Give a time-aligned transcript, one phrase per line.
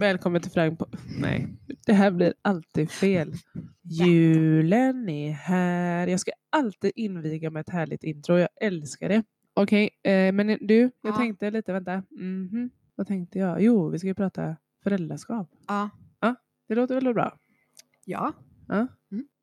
[0.00, 0.80] Välkommen till Frank.
[1.20, 1.48] Nej,
[1.86, 3.32] det här blir alltid fel.
[3.82, 6.06] Julen är här.
[6.06, 8.38] Jag ska alltid inviga med ett härligt intro.
[8.38, 9.22] Jag älskar det.
[9.54, 11.16] Okej, eh, men du, jag Ja.
[11.16, 12.02] tänkte lite, vänta.
[12.10, 12.70] Mhm.
[12.94, 13.62] Vad tänkte jag?
[13.62, 15.50] Jo, vi ska ju prata föräldraskap.
[15.68, 15.90] Ja.
[16.68, 17.38] Det låter väl bra?
[18.04, 18.32] Ja.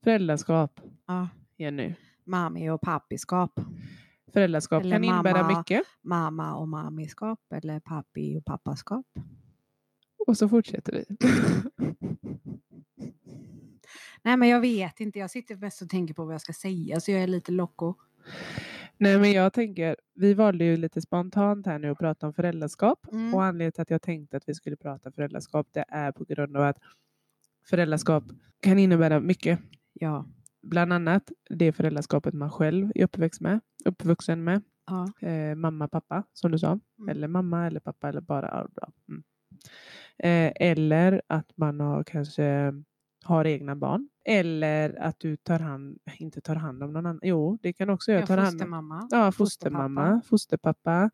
[0.04, 1.30] Föräldraskap, ja.
[1.58, 1.94] Jenny.
[2.26, 3.60] Mami och pappiskap.
[4.34, 5.58] Föräldraskap Eller kan innebära mamma.
[5.60, 5.82] mycket.
[6.04, 9.06] Mamma och mamiskap eller pappi och pappaskap.
[10.28, 11.06] Och så fortsätter vi.
[14.24, 17.00] Nej men jag vet inte, jag sitter mest och tänker på vad jag ska säga
[17.00, 17.96] så jag är lite loco.
[18.98, 23.08] Nej, men jag tänker, vi valde ju lite spontant här nu att prata om föräldraskap.
[23.12, 23.34] Mm.
[23.34, 26.58] Och anledningen till att jag tänkte att vi skulle prata föräldraskap, det är på grund
[26.58, 26.78] av att
[27.70, 28.24] föräldraskap
[28.60, 29.60] kan innebära mycket.
[29.94, 30.26] Ja.
[30.62, 34.62] Bland annat det föräldraskapet man själv är uppväxt med, uppvuxen med.
[34.88, 35.28] ja.
[35.28, 36.80] Eh, mamma, pappa, som du sa.
[37.00, 37.10] Mm.
[37.10, 38.68] Eller mamma eller pappa eller bara.
[38.76, 38.92] ja.
[39.10, 39.24] Mm.
[40.20, 42.74] Eh, eller att man har, kanske
[43.24, 44.10] har egna barn.
[44.26, 47.20] Eller att du tar hand, inte tar hand om någon annan.
[47.24, 48.22] Jo, det kan också göra.
[48.22, 49.08] Jag tar hand om fostermamma.
[49.12, 51.10] Ja, fostermamma, fosterpappa.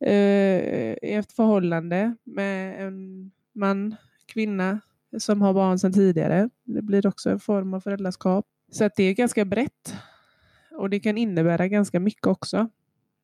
[0.00, 3.96] Eh, I ett förhållande med en man,
[4.26, 4.80] kvinna
[5.18, 6.50] som har barn sedan tidigare.
[6.64, 8.46] Det blir också en form av föräldraskap.
[8.72, 9.94] Så att det är ganska brett.
[10.70, 12.68] Och det kan innebära ganska mycket också.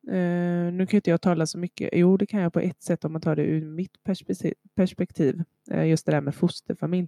[0.09, 1.89] Eh, nu kan inte jag tala så mycket.
[1.93, 4.53] Jo, det kan jag på ett sätt om man tar det ur mitt perspektiv.
[4.75, 5.43] perspektiv.
[5.71, 7.07] Eh, just det där med fosterfamilj.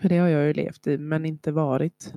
[0.00, 2.14] För det har jag ju levt i, men inte varit.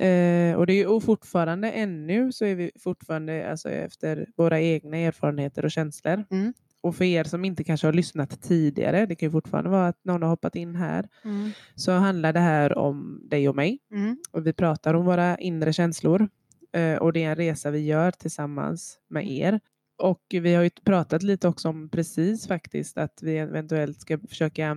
[0.00, 4.96] Eh, och det är och fortfarande ännu så är vi fortfarande alltså, efter våra egna
[4.96, 6.24] erfarenheter och känslor.
[6.30, 6.52] Mm.
[6.80, 10.04] Och för er som inte kanske har lyssnat tidigare, det kan ju fortfarande vara att
[10.04, 11.50] någon har hoppat in här, Mm.
[11.74, 13.78] så handlar det här om dig och mig.
[13.92, 14.16] Mm.
[14.30, 16.28] Och vi pratar om våra inre känslor.
[16.76, 19.60] Eh, och det är en resa vi gör tillsammans med er.
[19.98, 24.76] Och vi har ju pratat lite också om precis faktiskt att vi eventuellt ska försöka,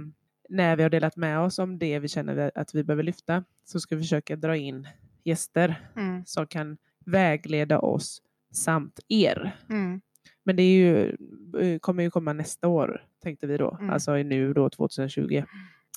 [0.50, 3.80] när vi har delat med oss om det vi känner att vi behöver lyfta, så
[3.80, 4.88] ska vi försöka dra in
[5.24, 6.26] gäster Mm.
[6.26, 8.22] som kan vägleda oss
[8.52, 9.56] samt er.
[9.70, 10.02] Mm.
[10.44, 11.16] Men det ju,
[11.60, 13.78] eh, kommer ju komma nästa år, tänkte vi då.
[13.80, 13.90] Mm.
[13.90, 15.36] Alltså nu då 2020.
[15.36, 15.44] Eh,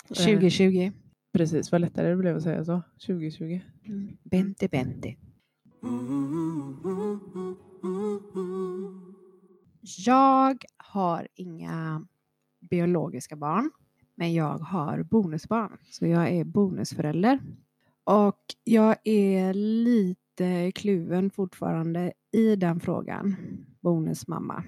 [0.09, 0.93] 2020.
[1.33, 2.83] precis, vad lättare det blev att säga så.
[3.07, 3.61] 2020.
[3.87, 4.17] Mm.
[4.23, 5.15] Bente Bente.
[10.07, 12.07] Jag har inga
[12.61, 13.71] biologiska barn,
[14.15, 15.79] men jag har bonusbarn.
[15.91, 17.41] Så jag är bonusförälder.
[18.05, 23.37] Och jag är lite kluven fortfarande i den frågan,
[23.81, 24.65] bonusmamma.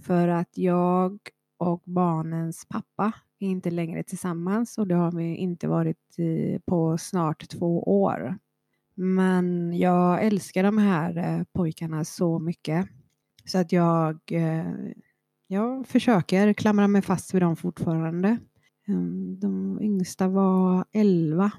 [0.00, 1.18] För att jag
[1.56, 6.16] och barnens pappa är inte längre tillsammans och det har vi inte varit
[6.64, 8.38] på snart två år.
[8.94, 12.88] Men jag älskar de här eh, pojkarna så mycket.
[13.44, 14.74] Så att jag, eh,
[15.46, 18.38] jag försöker klamra mig fast vid dem fortfarande.
[18.88, 21.52] Ehm, de yngsta var 11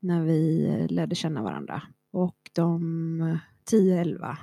[0.00, 1.82] när vi lärde känna varandra.
[2.12, 3.38] Och de eh,
[3.70, 4.36] 10-11,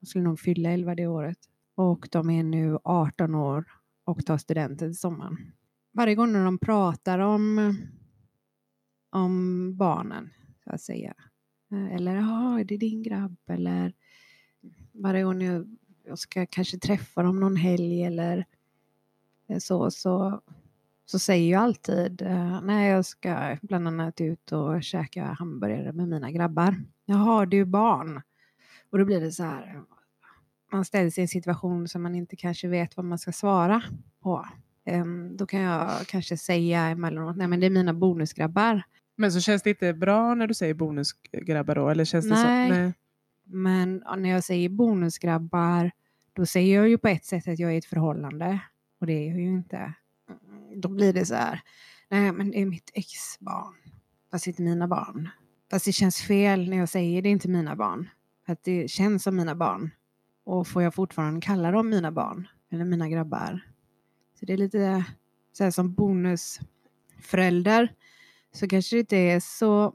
[0.00, 1.38] de skulle nog fylla 11 det året.
[1.74, 3.64] Och de är nu 18 år
[4.04, 5.36] och tar studenten i sommaren.
[5.92, 7.74] Varje gång när de pratar om,
[9.10, 10.30] om barnen,
[10.64, 11.14] så att säga,
[11.70, 13.36] eller ja, är det din grabb?
[13.46, 13.92] Eller
[14.92, 18.44] varje gång jag, jag ska kanske träffa dem någon helg eller
[19.48, 20.40] eh, så, så,
[21.06, 26.08] så säger jag alltid eh, nej, jag ska bland annat ut och käka hamburgare med
[26.08, 26.82] mina grabbar.
[27.04, 28.22] Jaha, du är barn.
[28.90, 29.82] Och då blir det så här,
[30.72, 33.82] man ställs i en situation som man inte kanske vet vad man ska svara
[34.22, 34.46] på.
[34.84, 38.82] Ehm, då kan jag kanske säga emellanåt, nej men det är mina bonusgrabbar.
[39.20, 41.88] Men så känns det inte bra när du säger bonusgrabbar då?
[41.88, 42.70] Eller känns det Nej.
[42.70, 42.74] så?
[42.74, 42.92] Nej.
[43.44, 45.90] Men när jag säger bonusgrabbar,
[46.32, 48.60] då säger jag ju på ett sätt att jag är i ett förhållande.
[49.00, 49.76] Och det är jag ju inte.
[49.76, 51.60] Mm, Då blir det så här,
[52.10, 53.74] nej men det är mitt exbarn.
[54.30, 55.28] Fast det inte mina barn.
[55.70, 58.08] Fast det känns fel när jag säger det är inte mina barn.
[58.46, 59.90] För att det känns som mina barn.
[60.44, 62.48] Och får jag fortfarande kalla dem mina barn?
[62.72, 63.60] Eller mina grabbar?
[64.40, 65.04] Så det är lite
[65.52, 67.94] så här som bonusförälder.
[68.52, 69.94] Så kanske det inte är så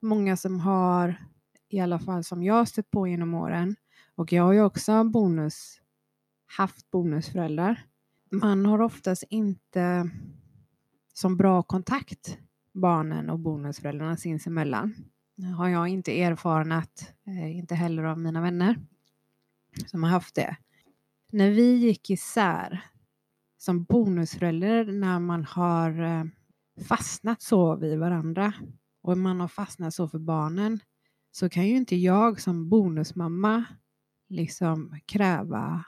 [0.00, 1.16] många som har
[1.68, 3.76] i alla fall som jag har stött på genom åren.
[4.14, 5.80] Och jag har ju också bonus,
[6.46, 7.86] haft bonusföräldrar.
[8.30, 10.10] Man har oftast inte
[11.12, 12.38] som bra kontakt
[12.72, 14.94] barnen och bonusföräldrarna sinsemellan.
[15.36, 18.76] Det har jag inte erfarenat, eh, inte heller av mina vänner
[19.86, 20.56] som har haft det.
[21.32, 22.84] När vi gick isär
[23.58, 26.24] som bonusförälder när man har eh,
[26.80, 28.54] fastnat så vid varandra
[29.02, 30.80] och man har fastnat så för barnen
[31.30, 33.64] så kan ju inte jag som bonusmamma
[34.28, 35.84] liksom kräva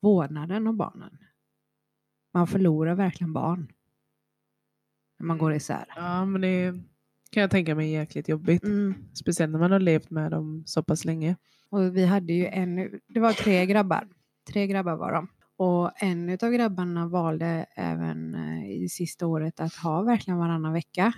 [0.00, 1.18] vårdnaden om barnen.
[2.34, 3.72] Man förlorar verkligen barn.
[5.18, 5.84] när man går isär.
[5.96, 6.72] Ja, men det
[7.30, 8.64] kan jag tänka mig är jäkligt jobbigt.
[8.64, 8.94] Mm.
[9.14, 11.36] Speciellt när man har levt med dem så pass länge.
[11.70, 14.08] Och vi hade ju en, det var tre grabbar.
[14.52, 15.28] Tre grabbar var de.
[15.58, 21.12] Och en av grabbarna valde även eh, i sista året att ha verkligen varannan vecka.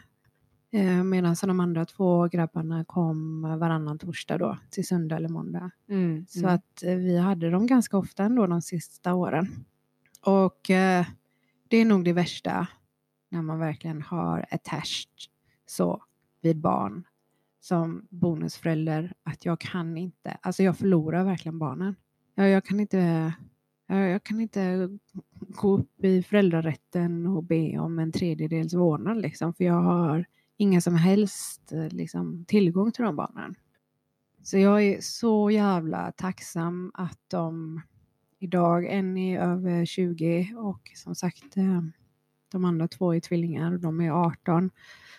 [0.72, 5.70] Eh, Medan de andra två grabbarna kom varannan torsdag då till söndag eller måndag.
[5.88, 6.26] Mm.
[6.26, 9.64] Så att eh, vi hade dem ganska ofta ändå de sista åren.
[10.26, 10.60] Och
[11.68, 12.66] det är nog det värsta
[13.28, 15.10] när man verkligen har attached
[15.66, 16.02] så
[16.42, 17.04] vid barn
[17.60, 21.96] som bonusförälder att jag kan inte, alltså jag förlorar verkligen barnen.
[22.34, 23.32] Jag, jag kan inte
[23.98, 24.88] jag kan inte
[25.38, 30.24] gå upp i föräldrarätten och be om en tredjedels vårdnad liksom, för jag har
[30.56, 33.54] ingen som helst eh, liksom, tillgång till de barnen.
[34.42, 37.80] Så jag är så jävla tacksam att de
[38.38, 41.82] idag, en är över 20 och som sagt eh,
[42.52, 44.70] de andra två är tvillingar och de är 18.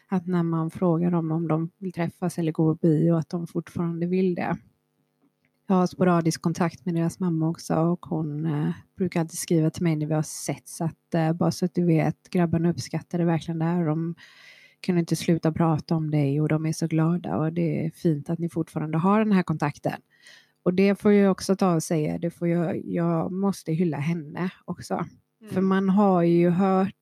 [0.07, 3.47] Att när man frågar dem om de vill träffas eller gå på bio att de
[3.47, 4.57] fortfarande vill det.
[5.71, 9.83] Jag har sporadisk kontakt med deras mamma också och hon eh, brukar alltid skriva till
[9.83, 13.17] mig när vi har sett så att eh, bara så att du vet, grabbarna uppskattar
[13.17, 13.85] det verkligen där.
[13.85, 14.15] De
[14.81, 18.29] kunde inte sluta prata om dig och de är så glada och det är fint
[18.29, 20.01] att ni fortfarande har den här kontakten.
[20.63, 24.49] Och det får jag också ta och säga, det får jag, jag måste hylla henne
[24.65, 25.05] också.
[25.51, 26.95] För man har ju hört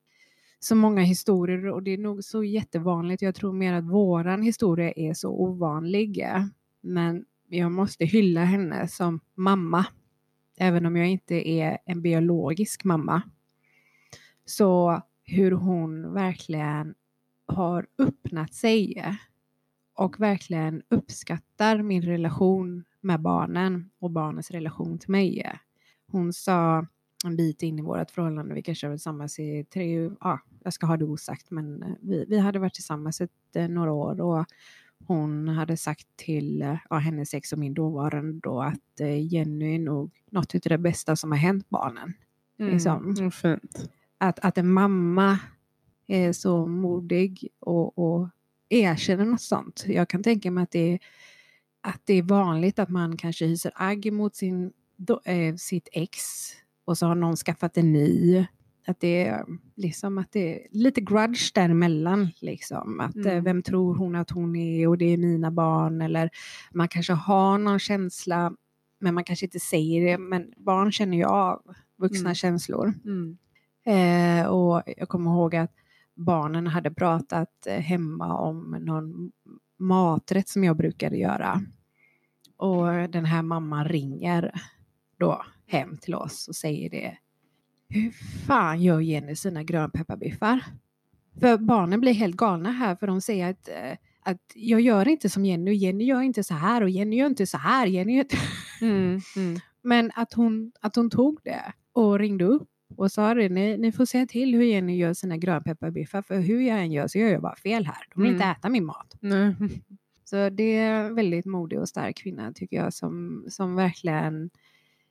[0.60, 3.22] så många historier och det är nog så jättevanligt.
[3.22, 6.26] Jag tror mer att våran historia är så ovanlig.
[6.82, 9.86] Men jag måste hylla henne som mamma.
[10.58, 13.22] Även om jag inte är en biologisk mamma.
[14.46, 16.96] Så hur hon verkligen
[17.46, 19.04] har öppnat sig
[19.94, 25.60] och verkligen uppskattar min relation med barnen och barnens relation till mig.
[26.08, 26.86] Hon sa
[27.26, 30.74] en bit in i vårt förhållande, vi kanske har varit tillsammans i tre, ja, jag
[30.74, 34.22] ska ha det osagt, men eh, vi, vi hade varit tillsammans ett, eh, några år
[34.22, 34.46] och
[35.08, 39.76] hon hade sagt till eh, ja, hennes ex och min dåvarande då att eh, Jenny
[39.76, 42.14] är nog något av det bästa som har hänt barnen.
[42.58, 43.16] liksom.
[43.18, 43.90] Mm, fint.
[44.18, 45.40] Att, att en mamma
[46.08, 48.30] är så modig och, och
[48.70, 49.84] erkänner något sånt.
[49.88, 51.00] Jag kan tänka mig att det, är,
[51.82, 56.20] att det är vanligt att man kanske hyser agg mot sin, då, eh, sitt ex
[56.86, 58.46] och så har någon skaffat en ny.
[58.90, 62.28] Att det är liksom att det är lite grudge däremellan.
[62.42, 63.00] Liksom.
[63.00, 63.44] Att, eh, Mm.
[63.44, 66.02] Vem tror hon att hon är och det är mina barn.
[66.02, 66.30] Eller
[66.74, 68.54] man kanske har någon känsla
[69.00, 70.18] men man kanske inte säger det.
[70.18, 71.62] Men barn känner ju av
[71.98, 72.36] vuxna Mm.
[72.36, 72.94] känslor.
[73.06, 73.38] Mm.
[73.86, 75.74] Eh, och jag kommer ihåg att
[76.16, 79.32] barnen hade pratat eh, hemma om någon
[79.80, 81.62] maträtt som jag brukade göra.
[82.58, 84.62] Och den här mamman ringer
[85.20, 87.18] då hem till oss och säger det.
[87.90, 88.12] Hur
[88.48, 90.64] fan gör Jenny sina grönpepparbiffar?
[91.40, 95.30] För barnen blir helt galna här för de säger att, eh, att jag gör inte
[95.30, 97.88] som Jenny Jenny gör inte så här och Jenny gör inte så här.
[97.88, 98.38] Jenny gör inte...
[98.82, 99.20] Mm.
[99.36, 99.60] Mm.
[99.82, 103.92] Men att hon, att hon tog det och ringde upp och sa det, ni, ni
[103.92, 107.30] får säga till hur Jenny gör sina grönpepparbiffar för hur jag än gör så gör
[107.30, 107.98] jag bara fel här.
[108.14, 108.56] De vill inte Mm.
[108.58, 109.16] äta min mat.
[109.20, 109.56] Nej.
[110.24, 114.50] Så det är en väldigt modig och stark kvinna tycker jag som, som verkligen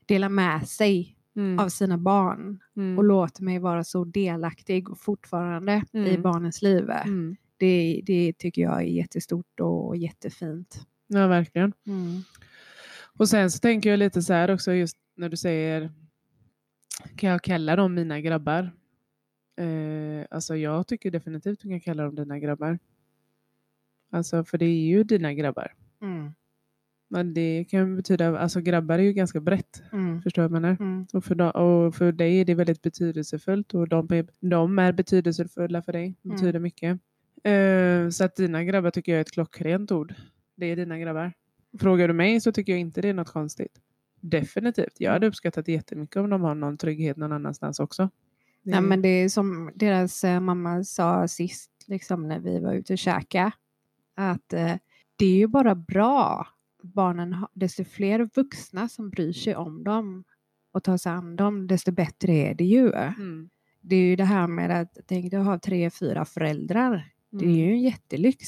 [0.06, 1.58] delar med sig Mm.
[1.58, 2.98] av sina barn Mm.
[2.98, 6.22] och låter mig vara så delaktig och fortfarande i Mm.
[6.22, 6.90] barnens liv.
[6.90, 7.36] Mm.
[7.56, 10.86] Det, det tycker jag är jättestort och jättefint.
[11.06, 11.72] Ja, verkligen.
[11.86, 12.22] Mm.
[13.18, 15.92] Och sen så tänker jag lite så här också just när du säger
[17.16, 18.70] kan jag kalla dem mina grabbar?
[19.56, 22.78] Eh, alltså jag tycker definitivt du kan kalla dem dina grabbar.
[24.10, 25.74] Alltså för det är ju dina grabbar.
[27.08, 29.82] Men det kan betyda, alltså grabbar är ju ganska brett.
[29.92, 30.22] Mm.
[30.22, 30.76] Förstår jag menar?
[30.80, 31.06] Mm.
[31.12, 34.92] Och för, dem, och för dig är det väldigt betydelsefullt och de är, de är
[34.92, 36.16] betydelsefulla för dig.
[36.24, 36.36] Mm.
[36.36, 37.00] betyder mycket.
[37.44, 40.14] Eh, så att dina grabbar tycker jag är ett klockrent ord.
[40.56, 41.32] Det är dina grabbar.
[41.78, 43.80] Frågar du mig så tycker jag inte det är något konstigt.
[44.20, 44.94] Definitivt.
[44.98, 48.10] Jag hade uppskattat jättemycket om de har någon trygghet någon annanstans också.
[48.62, 52.74] Det Nej, men det är som deras eh, mamma sa sist liksom, när vi var
[52.74, 53.52] ute och käka.
[54.14, 54.74] Att eh,
[55.16, 56.46] det är ju bara bra.
[56.94, 60.24] Barnen har, desto fler vuxna som bryr sig om dem
[60.72, 62.92] och tar sig an dem, desto bättre är det ju.
[62.92, 63.48] Mm.
[63.80, 67.12] Det är ju det här med att tänk dig att ha tre, fyra föräldrar.
[67.30, 67.56] Det är Mm.
[67.58, 68.46] ju en jättelyx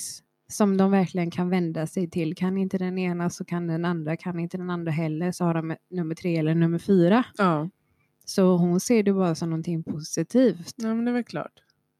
[0.48, 2.34] som de verkligen kan vända sig till.
[2.34, 5.54] Kan inte den ena så kan den andra, kan inte den andra heller så har
[5.54, 7.24] de nummer tre eller nummer fyra.
[7.38, 7.70] Ja.
[8.24, 10.74] Så hon ser det bara som någonting positivt.
[10.76, 11.52] ja, men det är väl klart.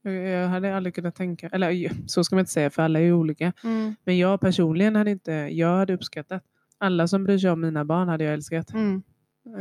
[0.03, 3.05] Jag, jag hade aldrig kunnat tänka, eller så ska man inte säga för alla är
[3.05, 3.53] ju olika.
[4.05, 6.43] Men jag personligen hade inte, jag hade uppskattat.
[6.79, 8.73] Alla som bryr sig om mina barn hade jag älskat.
[8.73, 9.03] Mm.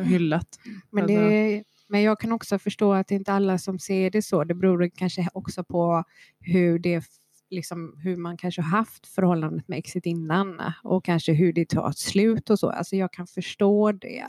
[0.04, 0.60] Hyllat.
[0.92, 4.22] Men Alltså- det, Men jag kan också förstå att det inte alla som ser det
[4.22, 4.44] så.
[4.44, 6.04] Det beror kanske också på
[6.40, 7.04] hur, det,
[7.50, 12.50] liksom, hur man kanske haft förhållandet med exet innan och kanske hur det tar slut
[12.50, 12.70] och så.
[12.70, 14.26] Alltså jag kan förstå det.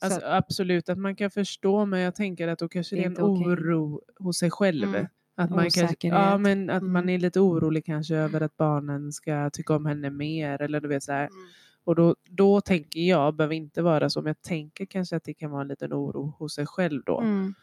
[0.00, 3.20] Alltså, absolut att man kan förstå, men jag tänker att då kanske det är, en
[3.20, 3.52] okay.
[3.52, 4.88] oro hos sig själv.
[4.88, 5.06] Mm.
[5.40, 6.92] Att, man, kanske, ja, men att mm.
[6.92, 10.62] man är lite orolig kanske över att barnen ska tycka om henne mer.
[10.62, 11.26] Eller du vet, så här.
[11.26, 11.48] Mm.
[11.84, 15.34] Och då, då tänker jag, behöver inte vara så, men jag tänker kanske att det
[15.34, 17.20] kan vara en liten oro hos sig själv då.
[17.20, 17.54] Mm.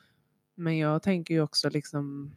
[0.55, 2.36] Men jag tänker ju också liksom,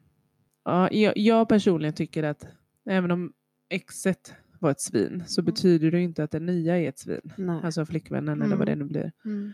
[0.64, 2.46] ja, jag, jag, personligen tycker att
[2.90, 3.32] även om
[3.68, 5.46] exet var ett svin så mm.
[5.46, 7.32] betyder det inte att den nya är ett svin.
[7.36, 7.60] Nej.
[7.64, 8.42] Alltså flickvännen mm.
[8.42, 9.12] eller vad det nu blir.
[9.24, 9.52] Mm.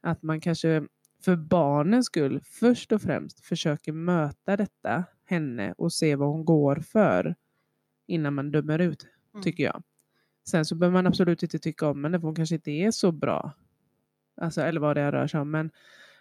[0.00, 0.86] Att man kanske
[1.24, 6.76] för barnens skull först och främst försöker möta detta, henne och se vad hon går
[6.76, 7.34] för
[8.06, 9.42] innan man dömer ut, mm.
[9.42, 9.82] tycker jag.
[10.48, 13.12] Sen så behöver man absolut inte tycka om henne för hon kanske inte är så
[13.12, 13.52] bra.
[14.36, 15.50] Alltså, eller vad det rör sig om.
[15.50, 15.70] Men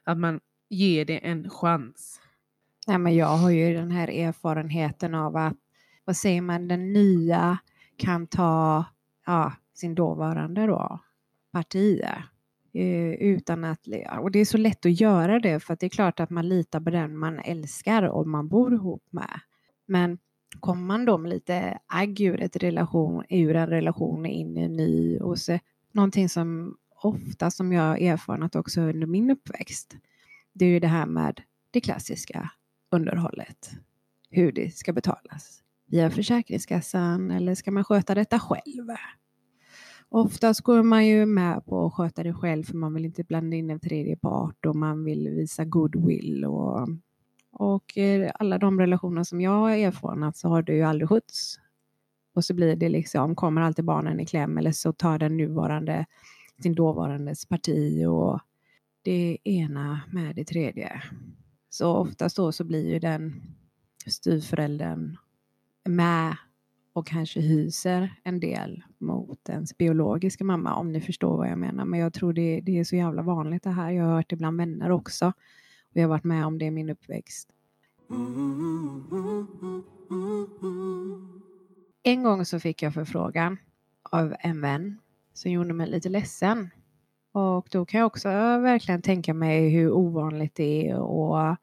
[0.04, 2.22] att man ger det en chans.
[2.88, 5.58] Nej, men jag har ju den här erfarenheten av att,
[6.06, 7.58] vad säger man, den nya
[7.98, 8.86] kan ta
[9.26, 11.00] ja, sin dåvarande då,
[11.52, 12.02] parti.
[12.74, 13.88] Eh, utan att,
[14.20, 16.50] och det är så lätt att göra det för att det är klart att man
[16.50, 19.40] litar på den man älskar och man bor ihop med.
[19.86, 20.18] Men
[20.60, 24.74] kommer man då med lite agg ur, ett relation, ur en relation in i en
[24.74, 25.60] ny och så,
[25.92, 29.98] någonting som ofta som jag har erfarenhet också under min uppväxt.
[30.54, 32.52] Det är ju det här med det klassiska
[32.92, 33.72] underhållet.
[34.30, 35.64] Hur det ska betalas.
[35.86, 38.90] Via Försäkringskassan eller ska man sköta detta själv?
[40.16, 43.56] Oftast går man ju med på att sköta det själv för man vill inte blanda
[43.56, 46.88] in en tredje part och man vill visa goodwill och
[47.52, 51.60] och eh, alla de relationer som jag har erfarenhet så har det ju aldrig skötts.
[52.34, 56.06] Och så blir det liksom, kommer alltid barnen i kläm eller så tar den nuvarande
[56.64, 58.40] sin dåvarandes parti och
[59.02, 61.02] det ena med det tredje.
[61.70, 63.42] Så oftast då så blir ju den
[64.08, 65.18] styvföräldern
[65.86, 66.36] med
[66.94, 71.86] och kanske hyser en del mot ens biologiska mamma om ni förstår vad jag menar.
[71.86, 73.92] Men jag tror det, det är så jävla vanligt det här.
[73.92, 75.28] Jag har hört det bland vänner också.
[75.28, 77.50] Och jag har varit med om det i min uppväxt.
[82.04, 83.58] En gång så fick jag förfrågan
[84.12, 85.00] av en vän
[85.34, 86.70] som gjorde mig lite ledsen.
[87.32, 91.58] Och då kan jag också verkligen tänka mig hur ovanligt det är att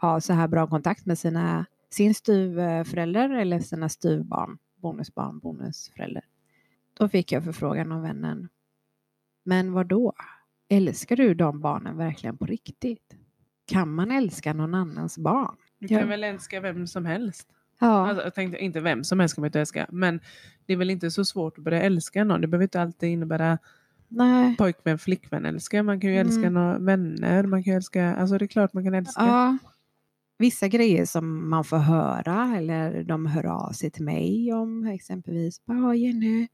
[0.00, 6.24] ha så här bra kontakt med sina, sin styvförälder eller sina styvbarn, bonusbarn, bonusförälder.
[6.94, 8.48] Då fick jag förfrågan av vännen.
[9.44, 10.12] Men vad då?
[10.68, 13.16] Älskar du de barnen verkligen på riktigt?
[13.66, 15.56] kan man älska någon annans barn?
[15.78, 16.06] Du kan ja.
[16.06, 17.48] väl älska vem som helst?
[17.80, 18.08] Ja.
[18.08, 20.20] Alltså, jag tänkte inte vem som helst man inte älska, men
[20.66, 22.40] det är väl inte så svårt att börja älska någon.
[22.40, 23.58] Det behöver inte alltid innebära
[24.08, 24.56] Nej.
[24.56, 25.82] pojkvän, flickvän älska.
[25.82, 26.54] Man kan ju älska mm.
[26.54, 27.42] några vänner.
[27.42, 29.22] Man kan älska, alltså det är klart man kan älska.
[29.22, 29.58] Ja.
[30.38, 35.60] Vissa grejer som man får höra eller de hör av sig till mig om exempelvis.
[35.64, 36.48] Ja Jenny,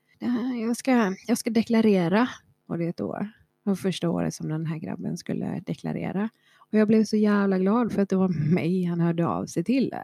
[0.61, 2.29] jag ska, jag ska deklarera.
[2.67, 3.31] Och det är ett år.
[3.65, 6.29] Och första året som den här grabben skulle deklarera.
[6.59, 9.65] Och jag blev så jävla glad för att det var mig han hörde av sig
[9.65, 9.95] till.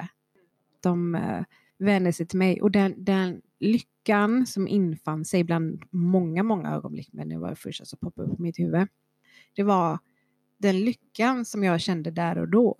[0.82, 1.44] De eh,
[1.78, 7.08] vände sig till mig och den, den lyckan som infann sig bland många, många ögonblick,
[7.12, 8.88] men det var det första som poppade upp i mitt huvud.
[9.54, 9.98] Det var
[10.58, 12.76] den lyckan som jag kände där och då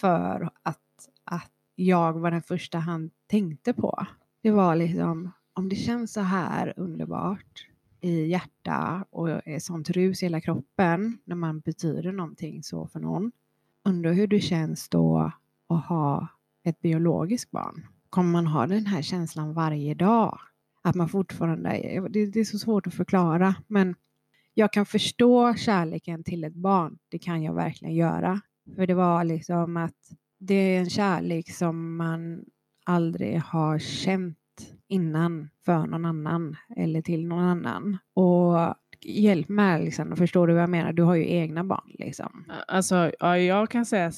[0.00, 4.06] för att, att jag var den första han tänkte på.
[4.42, 7.66] Det var liksom, om det känns så här underbart
[8.00, 9.28] i hjärta och
[9.60, 13.32] sånt rus i hela kroppen när man betyder någonting så för någon.
[13.84, 15.32] Undrar hur det känns då
[15.68, 16.28] att ha
[16.64, 17.86] ett biologiskt barn.
[18.10, 20.38] Kommer man ha den här känslan varje dag?
[20.82, 21.70] Att man fortfarande,
[22.10, 23.94] det, det är så svårt att förklara, men
[24.54, 26.98] jag kan förstå kärleken till ett barn.
[27.08, 28.40] Det kan jag verkligen göra.
[28.76, 29.96] För det var liksom att
[30.38, 32.44] det är en kärlek som man
[32.84, 34.36] aldrig har känt
[34.88, 37.98] innan för någon annan eller till någon annan.
[38.14, 40.92] Och hjälp mig Alexander, förstår du vad jag menar?
[40.92, 42.44] Du har ju egna barn liksom.
[42.68, 44.12] Alltså, ja, jag kan säga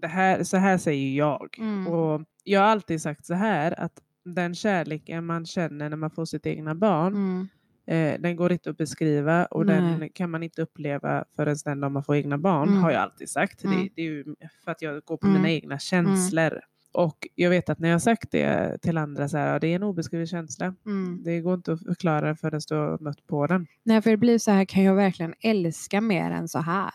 [0.00, 1.58] det här, så här säger jag.
[1.58, 1.86] Mm.
[1.86, 6.24] Och jag har alltid sagt så här att den kärleken man känner när man får
[6.24, 7.48] sitt egna barn mm.
[7.92, 9.76] Eh, den går inte att beskriva och Nej.
[9.76, 12.82] den kan man inte uppleva förrän den dag man får egna barn, mm.
[12.82, 13.62] har jag alltid sagt.
[13.62, 13.88] Det, mm.
[13.96, 14.24] det, är ju
[14.64, 15.50] för att jag går på mina mm.
[15.50, 16.60] egna känslor.
[16.94, 19.82] Och jag vet att när jag sagt det till andra så här, det är en
[19.82, 20.74] obeskriven känsla.
[20.86, 21.22] Mm.
[21.22, 23.66] Det går inte att förklara förrän du har mött på den.
[23.82, 26.92] Nej, för det blir så här, kan jag verkligen älska mer än så här?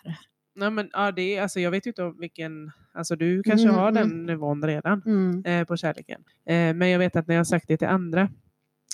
[0.55, 3.67] Nej, men, ja, det är, alltså, jag vet ju inte om vilken, alltså du kanske
[3.67, 4.25] mm, har den mm.
[4.25, 5.45] nivån redan mm.
[5.45, 6.21] eh, på kärleken.
[6.45, 8.29] Eh, men jag vet att när jag sagt det till andra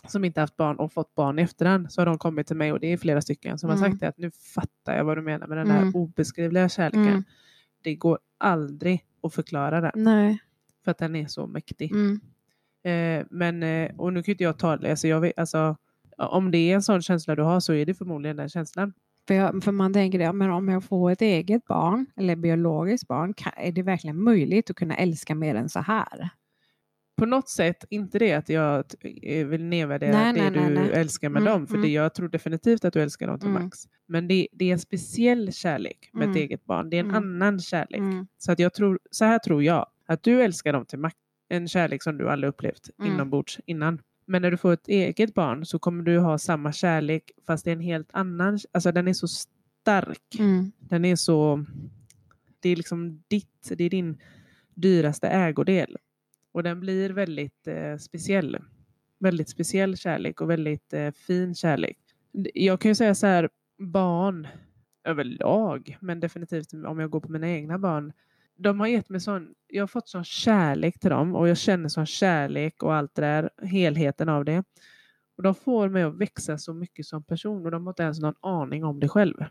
[0.07, 2.72] som inte haft barn och fått barn i efterhand så har de kommit till mig
[2.72, 3.91] och det är flera stycken som har mm.
[3.91, 5.95] sagt det att nu fattar jag vad du menar med den där mm.
[5.95, 7.24] obeskrivliga kärleken
[7.83, 9.91] det går aldrig att förklara den.
[9.95, 10.39] Nej.
[10.83, 11.91] För att den är så mäktig.
[11.91, 12.19] Mm.
[12.83, 15.77] Eh, men, eh, och nu kan inte jag ta det, alltså jag vet, alltså,
[16.17, 18.93] om det är en sån känsla du har så är det förmodligen den känslan.
[19.27, 23.07] För, jag, för man tänker det, men om jag får ett eget barn eller biologiskt
[23.07, 26.29] barn, kan, är det verkligen möjligt att kunna älska mer än så här?
[27.24, 28.86] På något sätt, inte det att jag
[29.24, 30.92] eh, vill nedvärdera Nej, det nej, du nej.
[30.94, 31.82] älskar med Mm, dem, för mm.
[31.88, 33.63] det, jag tror definitivt att du älskar dem till Mm.
[33.63, 33.77] max.
[34.08, 36.38] Men det, det är en speciell kärlek med ett Mm.
[36.42, 37.15] eget barn, det är en Mm.
[37.42, 38.00] annan kärlek.
[38.00, 38.27] Mm.
[38.38, 41.15] Så, att jag tror, så här tror jag, att du älskar dem till max,
[41.50, 44.01] en kärlek som du aldrig upplevt inombords innan.
[44.25, 47.72] Men när du får ett eget barn så kommer du ha samma kärlek fast det
[47.72, 50.20] är en helt annan, alltså den är så stark.
[50.80, 51.65] Den är så,
[52.60, 54.18] det är liksom ditt, det är din
[54.75, 55.98] dyraste ägodel.
[56.53, 58.57] Och den blir väldigt eh, speciell.
[59.19, 61.98] Väldigt speciell kärlek och väldigt eh, fin kärlek.
[62.53, 64.48] Jag kan ju säga så här, barn
[65.03, 68.13] överlag, men definitivt om jag går på mina egna barn.
[68.55, 71.89] De har gett mig sån, jag har fått sån kärlek till dem och jag känner
[71.89, 74.63] sån kärlek och allt det där, helheten av det.
[75.37, 78.20] Och de får mig att växa så mycket som person och de har inte ens
[78.20, 79.46] någon aning om det själv.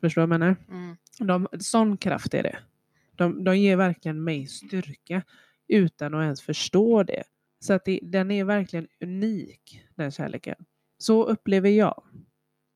[0.00, 0.56] Förstår du vad jag menar?
[0.70, 0.96] Mm.
[1.18, 2.58] De, sån kraft är det.
[3.16, 5.22] De, de ger verkligen mig styrka
[5.74, 7.22] utan att ens förstå det.
[7.60, 10.56] Så att det, den är verkligen unik, den kärleken.
[10.98, 12.02] Så upplever jag.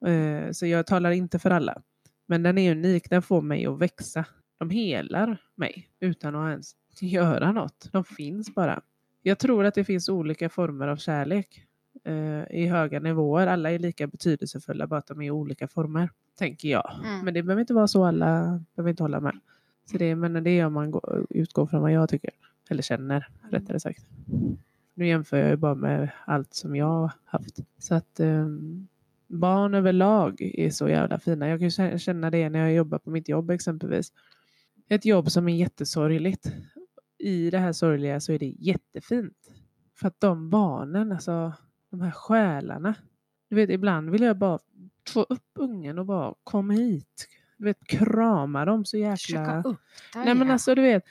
[0.07, 1.83] Eh, så jag talar inte för alla.
[2.27, 4.25] Men den är unik, den får mig att växa.
[4.59, 7.89] De helar mig utan att ens göra något.
[7.93, 8.81] De finns bara.
[9.23, 11.65] Jag tror att det finns olika former av kärlek
[12.05, 13.47] eh, i höga nivåer.
[13.47, 16.93] Alla är lika betydelsefulla, bara att de är i olika former, tänker jag.
[17.05, 17.25] Mm.
[17.25, 19.39] Men det behöver inte vara så alla behöver inte hålla med.
[19.91, 22.31] Så det, men det är om man går, utgår från vad jag tycker.
[22.69, 24.07] Eller känner, rättare sagt.
[24.95, 27.57] Nu jämför jag ju bara med allt som jag har haft.
[27.79, 28.89] Så att um,
[29.27, 31.49] barn överlag är så jävla fina.
[31.49, 34.13] Jag kan känna det när jag jobbar på mitt jobb exempelvis.
[34.89, 36.53] Ett jobb som är jättesorgligt.
[37.19, 39.51] I det här sorgliga så är det jättefint.
[39.95, 41.53] För att de barnen, alltså
[41.91, 42.95] de här själarna.
[43.49, 44.59] Du vet, ibland vill jag bara
[45.09, 47.29] få upp ungen och bara kom hit.
[47.57, 49.17] Du vet, krama dem så jäkla...
[49.17, 49.79] Försöka upp.
[50.15, 51.05] Nej men alltså du vet,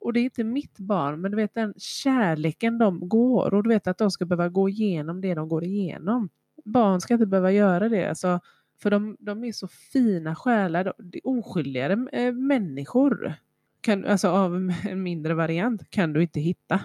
[0.00, 3.68] och det är inte mitt barn, men du vet den kärleken de går och du
[3.68, 6.28] vet att de ska behöva gå igenom det de går igenom.
[6.64, 8.40] Barn ska inte behöva göra det, alltså,
[8.82, 13.34] för de, de är så fina själar, de, är oskyldigare äh, människor.
[13.80, 16.80] Kan, alltså av en mindre variant kan du inte hitta.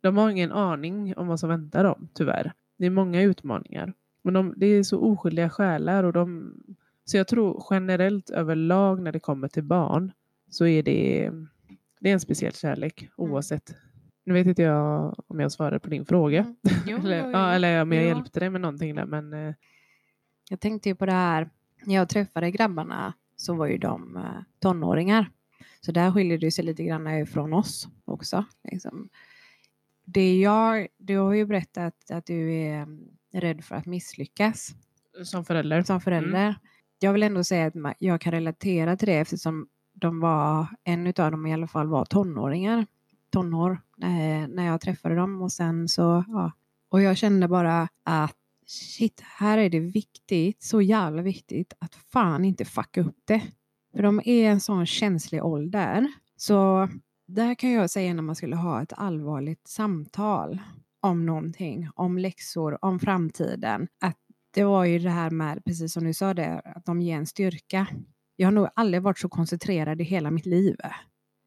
[0.00, 2.52] De har ingen aning om vad som väntar dem, tyvärr.
[2.76, 3.92] Det är många utmaningar.
[4.22, 6.54] Men de, det är så oskyldiga själar och de...
[7.04, 10.12] Så jag tror generellt överlag när det kommer till barn
[10.50, 11.32] så är det,
[12.00, 13.30] det är en speciell kärlek Mm.
[13.32, 13.74] oavsett.
[14.24, 16.40] Nu vet inte jag om jag svarade på din fråga.
[16.40, 16.56] Mm.
[16.86, 17.30] Jo, eller, jo, jo.
[17.32, 18.08] Ja, eller om jag Ja.
[18.08, 19.06] hjälpte dig med någonting där.
[19.06, 19.54] Men eh,
[20.50, 21.50] Jag tänkte ju på det här,
[21.84, 24.22] när jag träffade grabbarna så var ju de eh,
[24.58, 25.30] tonåringar.
[25.80, 28.44] Så där skiljer det sig lite grann ifrån oss också.
[28.72, 29.08] Liksom.
[30.04, 34.70] Det jag, du har ju berättat att du är mm, rädd för att misslyckas
[35.24, 35.82] som förälder.
[35.82, 36.54] som förälder.
[36.98, 39.68] Jag vill ändå säga att jag kan relatera till det eftersom
[40.00, 42.86] de var, en av dem i alla fall var tonåringar.
[43.30, 43.70] Tonår
[44.02, 46.52] eh, när jag träffade dem och sen så, ja.
[46.90, 52.44] Och jag kände bara att shit, här är det viktigt, så jävla viktigt att fan
[52.44, 53.42] inte fucka upp det.
[53.96, 56.12] För de är en sån känslig ålder.
[56.36, 56.88] Så
[57.26, 60.60] där kan jag säga när man skulle ha ett allvarligt samtal
[61.00, 64.16] om någonting, om läxor, om framtiden, att
[64.50, 67.26] det var ju det här med, precis som du sa det, att de ger en
[67.26, 67.86] styrka.
[68.40, 70.76] Jag har nog aldrig varit så koncentrerad i hela mitt liv.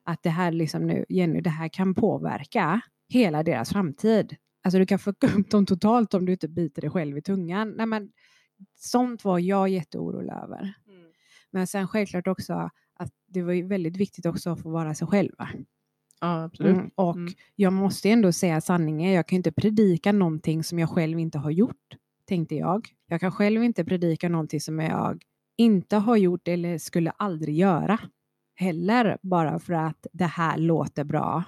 [0.06, 4.36] Att det här liksom nu, Jenny, det här kan påverka hela deras framtid.
[4.63, 7.73] Alltså du kan fucka upp dem totalt om du inte biter dig själv i tungan.
[7.77, 8.10] Nej, men,
[8.75, 10.60] sånt var jag jätteorolig över.
[10.88, 11.12] Mm.
[11.51, 12.54] Men sen självklart också
[12.99, 15.49] att det var väldigt viktigt också att få vara sig själva.
[16.21, 16.75] Ja, absolut.
[16.77, 17.34] Mm, och Mm.
[17.56, 19.12] jag måste ändå säga sanningen.
[19.12, 21.95] Jag kan inte predika någonting som jag själv inte har gjort,
[22.27, 22.88] tänkte jag.
[23.08, 25.21] Jag kan själv inte predika någonting som jag
[25.62, 28.00] inte har gjort eller skulle aldrig göra.
[28.56, 31.43] Heller bara för att det här låter bra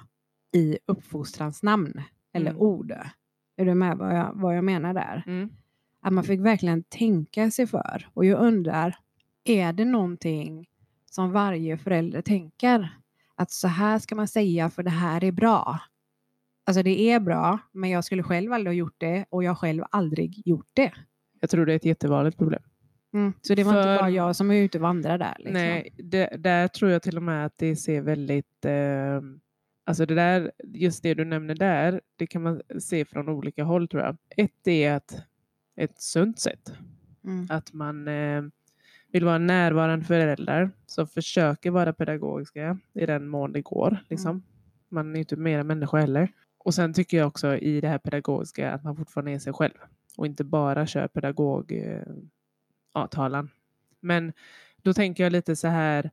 [0.55, 2.01] i uppfostrans namn
[2.33, 2.61] eller Mm.
[2.61, 2.91] ord.
[3.57, 5.23] Är du med vad jag, vad jag menar där?
[5.27, 5.49] Mm.
[6.01, 8.09] Att man fick verkligen tänka sig för.
[8.13, 8.95] Och jag undrar,
[9.43, 10.67] är det någonting
[11.11, 12.97] som varje förälder tänker?
[13.35, 15.79] Att så här ska man säga för det här är bra.
[16.65, 19.83] Alltså det är bra, men jag skulle själv aldrig ha gjort det och jag själv
[19.91, 20.93] aldrig gjort det.
[21.39, 22.61] Jag tror det är ett jättevanligt problem.
[23.41, 25.35] Så det var För- inte bara jag som är ute och vandrar där.
[25.37, 25.53] Liksom.
[25.53, 28.65] Nej, det, där tror jag till och med att det ser väldigt...
[28.65, 29.21] Eh,
[29.85, 33.87] alltså det där, just det du nämner där, det kan man se från olika håll
[33.87, 34.17] tror jag.
[34.37, 35.15] Ett är att
[35.75, 36.73] ett sunt sätt.
[37.23, 37.47] Mm.
[37.49, 38.07] Att man...
[38.07, 38.43] Eh,
[39.13, 43.97] vill vara närvarande föräldrar som försöker vara pedagogiska i den mån det går.
[44.09, 44.43] Liksom.
[44.89, 46.27] Man är inte mer människa heller.
[46.57, 49.73] Och sen tycker jag också i det här pedagogiska att man fortfarande är sig själv
[50.17, 51.83] och inte bara kör pedagogtalan.
[52.05, 52.42] Ja,
[53.11, 53.49] talan.
[53.99, 54.33] Men
[54.81, 56.11] då tänker jag lite så här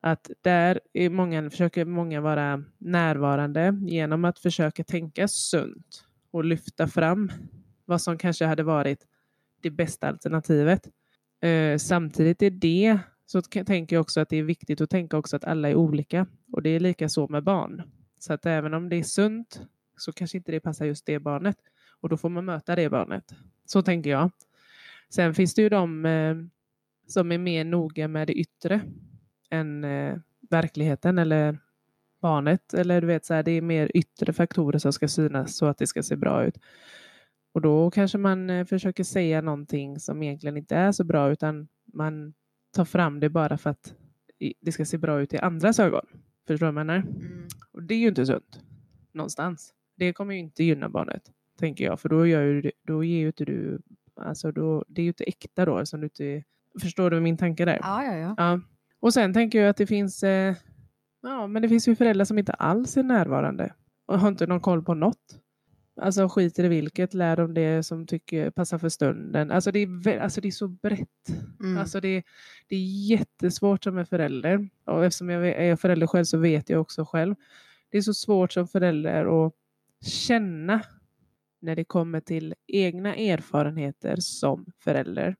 [0.00, 6.88] att där är många, försöker många vara närvarande genom att försöka tänka sunt och lyfta
[6.88, 7.32] fram
[7.84, 9.06] vad som kanske hade varit
[9.62, 10.88] det bästa alternativet.
[11.40, 15.36] Eh, samtidigt är det så tänker jag också att det är viktigt att tänka också
[15.36, 17.82] att alla är olika och det är lika så med barn.
[18.18, 19.62] Så att även om det är sunt
[19.96, 21.56] så kanske inte det passar just det barnet
[22.00, 23.34] och då får man möta det barnet.
[23.64, 24.30] Så tänker jag.
[25.14, 26.36] Sen finns det ju de eh,
[27.06, 28.80] som är mer noga med det yttre
[29.50, 30.16] än eh,
[30.50, 31.58] verkligheten eller
[32.20, 32.74] barnet.
[32.74, 35.78] Eller du vet, så här, det är mer yttre faktorer som ska synas så att
[35.78, 36.58] det ska se bra ut.
[37.52, 41.68] Och då kanske man eh, försöker säga någonting som egentligen inte är så bra utan
[41.92, 42.34] man
[42.74, 43.94] tar fram det bara för att
[44.60, 46.06] det ska se bra ut i andras ögon.
[46.46, 46.96] Förstår du vad jag menar?
[46.96, 47.48] Mm.
[47.72, 48.60] Och det är ju inte sunt
[49.12, 49.74] någonstans.
[49.96, 51.22] Det kommer ju inte gynna barnet,
[51.58, 53.80] tänker jag, för då, gör ju, då ger ju inte du,
[54.20, 55.78] alltså då, det är ju inte äkta då.
[55.78, 56.42] Alltså du inte,
[56.80, 57.78] förstår du min tanke där?
[57.82, 58.34] Ja, ja, ja.
[58.36, 58.60] ja.
[59.00, 60.54] Och sen tänker jag att det finns, eh,
[61.22, 63.72] ja, men det finns ju föräldrar som inte alls är närvarande
[64.06, 65.38] och har inte någon koll på något.
[66.00, 69.50] Alltså skiter i vilket, lär dem det som tycker passar för stunden.
[69.50, 71.28] Alltså det är, alltså det är så brett.
[71.60, 71.78] Mm.
[71.78, 72.22] Alltså det,
[72.68, 74.68] det är jättesvårt som en förälder.
[74.84, 77.34] Och eftersom jag är förälder själv så vet jag också själv.
[77.90, 79.52] Det är så svårt som förälder att
[80.04, 80.80] känna
[81.62, 85.36] när det kommer till egna erfarenheter som förälder.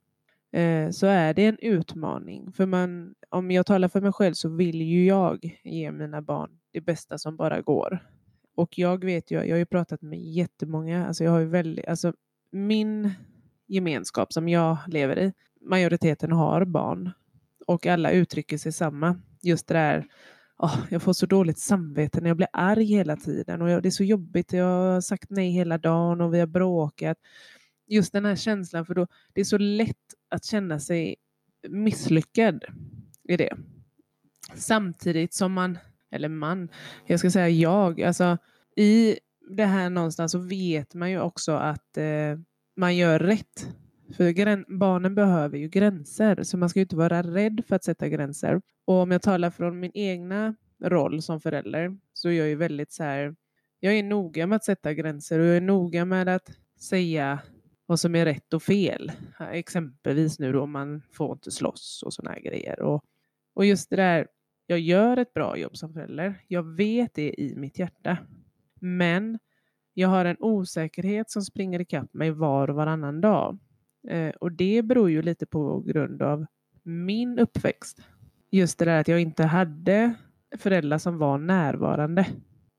[0.52, 2.52] Eh, så är det en utmaning.
[2.52, 6.50] För man, om jag talar för mig själv så vill ju jag ge mina barn
[6.72, 7.98] det bästa som bara går.
[8.54, 11.86] Och jag vet ju, jag har ju pratat med jättemånga, alltså jag har ju väldigt,
[11.86, 12.12] alltså
[12.50, 13.10] min
[13.66, 17.10] gemenskap som jag lever i, majoriteten har barn
[17.66, 19.20] och alla uttrycker sig samma.
[19.42, 20.06] Just det där,
[20.62, 23.88] oh, jag får så dåligt samvete när jag blir arg hela tiden och jag, det
[23.88, 27.18] är så jobbigt, jag har sagt nej hela dagen och vi har bråkat.
[27.86, 31.16] Just den här känslan, för då, det är så lätt att känna sig
[31.68, 32.64] misslyckad
[33.28, 33.56] i det.
[34.54, 35.78] Samtidigt som man
[36.10, 36.68] eller man,
[37.06, 38.38] jag ska säga jag, alltså
[38.76, 39.18] i
[39.50, 42.38] det här någonstans så vet man ju också att eh,
[42.76, 43.68] man gör rätt.
[44.16, 48.08] För barnen behöver ju gränser, så man ska ju inte vara rädd för att sätta
[48.08, 48.62] gränser.
[48.84, 52.92] Och om jag talar från min egna roll som förälder så är jag ju väldigt
[52.92, 53.34] så här,
[53.80, 57.38] jag är noga med att sätta gränser och jag är noga med att säga
[57.86, 59.12] vad som är rätt och fel.
[59.52, 62.80] Exempelvis nu då, man får inte slåss och sådana grejer.
[62.80, 63.04] Och,
[63.54, 64.26] och just det där,
[64.66, 66.44] jag gör ett bra jobb som förälder.
[66.48, 68.18] Jag vet det i mitt hjärta.
[68.80, 69.38] Men
[69.94, 73.58] jag har en osäkerhet som springer ikapp mig var och varannan dag.
[74.08, 76.46] Eh, och det beror ju lite på grund av
[76.82, 78.02] min uppväxt.
[78.50, 80.14] Just det där att jag inte hade
[80.58, 82.26] föräldrar som var närvarande.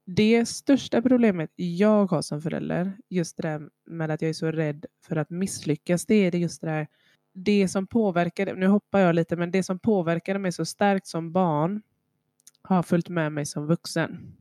[0.05, 4.51] Det största problemet jag har som förälder, just det där med att jag är så
[4.51, 6.87] rädd för att misslyckas, det är just det där
[7.33, 11.31] det som påverkade, nu hoppar jag lite, men det som påverkade mig så starkt som
[11.31, 11.81] barn
[12.61, 14.35] har följt med mig som vuxen.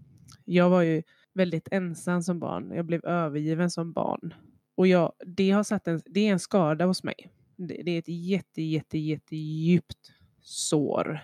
[0.45, 1.03] Jag var ju
[1.35, 2.73] väldigt ensam som barn.
[2.75, 4.35] Jag blev övergiven som barn.
[4.75, 7.33] Och jag, det, har satt en, det är en skada hos mig.
[7.57, 11.21] Det, det är ett jätte, jätte, jätte djupt sår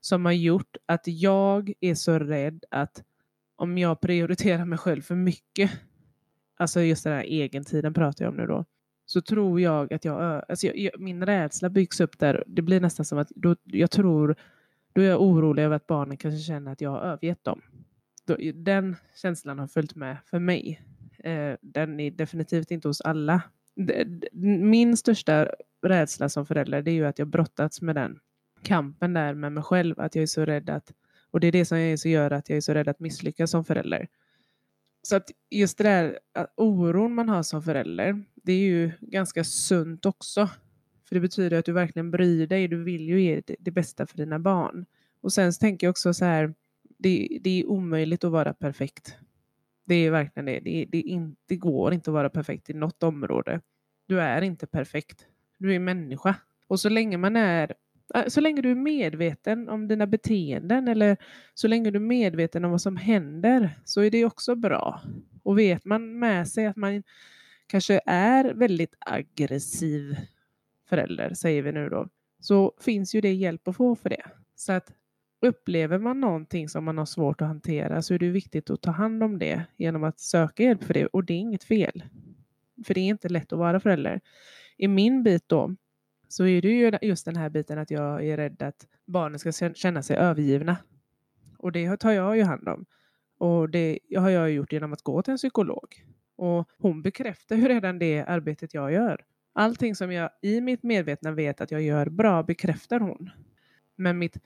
[0.00, 3.02] som har gjort att jag är så rädd att
[3.56, 5.70] om jag prioriterar mig själv för mycket,
[6.56, 8.64] alltså just den här egentiden pratar jag om nu då,
[9.06, 12.44] så tror jag att jag, alltså jag, min rädsla byggs upp där.
[12.46, 14.36] Det blir nästan som att då, jag tror,
[14.92, 17.62] då är jag orolig över att barnen kanske känner att jag har övergett dem.
[18.24, 20.82] Då, den känslan har följt med för mig.
[21.24, 23.42] Eh, den är definitivt inte hos alla.
[24.60, 25.48] Min största
[25.82, 28.18] rädsla som förälder det är ju att jag brottats med den
[28.62, 30.00] kampen där med mig själv.
[30.00, 30.92] Att jag är så rädd att,
[31.30, 33.50] och det är det som är så gör att jag är så rädd att misslyckas
[33.50, 34.08] som förälder.
[35.02, 39.44] Så att just det där eh, oron man har som förälder, det är ju ganska
[39.44, 40.48] sunt också.
[41.08, 42.68] För det betyder att du verkligen bryr dig.
[42.68, 44.86] Du vill ju ge det bästa för dina barn.
[45.20, 46.54] Och sen så tänker jag också så här,
[46.98, 49.16] det, det är omöjligt att vara perfekt.
[49.88, 50.60] Det är verkligen det.
[50.60, 53.60] Det, det, in, det går inte att vara perfekt i något område.
[54.06, 55.26] Du är inte perfekt.
[55.58, 56.34] Du är människa.
[56.66, 57.74] Och så länge man är
[58.14, 61.16] äh, så länge du är medveten om dina beteenden eller
[61.54, 65.00] så länge du är medveten om vad som händer så är det också bra.
[65.42, 67.02] Och vet man med sig att man
[67.66, 70.16] kanske är väldigt aggressiv
[70.88, 72.08] förälder, säger vi nu då,
[72.40, 74.24] så finns ju det hjälp att få för det.
[74.54, 74.92] Så att
[75.40, 78.90] upplever man någonting som man har svårt att hantera så är det viktigt att ta
[78.90, 81.06] hand om det genom att söka hjälp för det.
[81.06, 82.04] Och det är inget fel.
[82.86, 84.20] För det är inte lätt att vara förälder.
[84.76, 85.76] I min bit då
[86.28, 89.52] så är det ju just den här biten att jag är rädd att barnen ska
[89.74, 90.76] känna sig övergivna.
[91.58, 92.86] Och det tar jag ju hand om.
[93.38, 96.04] Och det har jag gjort genom att gå till en psykolog.
[96.36, 99.24] Och hon bekräftar ju redan det arbetet jag gör.
[99.52, 103.30] Allting som jag i mitt medvetna vet att jag gör bra bekräftar hon.
[103.96, 104.38] Men mitt,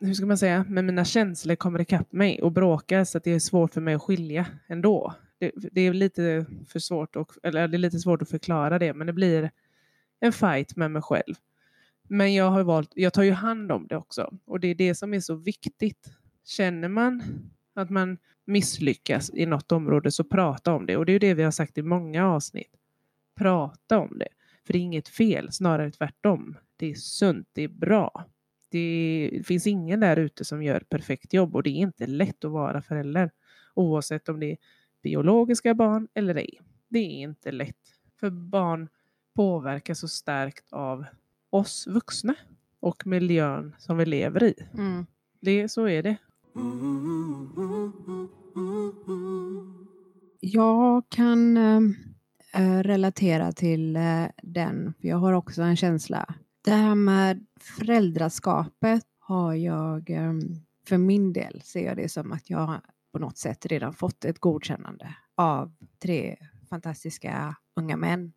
[0.00, 3.30] hur ska man säga, men mina känslor kommer ikapp mig och bråkar så att det
[3.30, 5.14] är svårt för mig att skilja ändå.
[5.38, 8.94] Det, det är lite för svårt, och, eller det är lite svårt att förklara det,
[8.94, 9.50] men det blir
[10.20, 11.34] en fight med mig själv.
[12.08, 14.94] Men jag har valt, jag tar ju hand om det också och det är det
[14.94, 16.12] som är så viktigt.
[16.44, 17.22] Känner man
[17.74, 21.42] att man misslyckas i något område så prata om det och det är det vi
[21.42, 22.72] har sagt i många avsnitt.
[23.36, 24.28] Prata om det.
[24.66, 26.56] För det är inget fel, snarare tvärtom.
[26.76, 28.26] Det är sunt, det är bra.
[28.70, 32.50] Det finns ingen där ute som gör perfekt jobb och det är inte lätt att
[32.50, 33.30] vara förälder.
[33.74, 34.56] Oavsett om det är
[35.02, 36.60] biologiska barn eller ej.
[36.88, 37.76] Det är inte lätt.
[38.20, 38.88] För barn
[39.34, 41.04] påverkas så starkt av
[41.50, 42.34] oss vuxna
[42.80, 44.54] och miljön som vi lever i.
[44.74, 45.06] Mm.
[45.40, 46.16] Det, så är det.
[50.40, 51.56] Jag kan
[52.54, 56.34] äh, relatera till äh, den, jag har också en känsla.
[56.64, 60.40] Det här med föräldraskapet har jag, ehm,
[60.88, 62.80] för min del ser jag det som att jag
[63.12, 66.36] på något sätt redan fått ett godkännande av tre
[66.70, 68.32] fantastiska unga män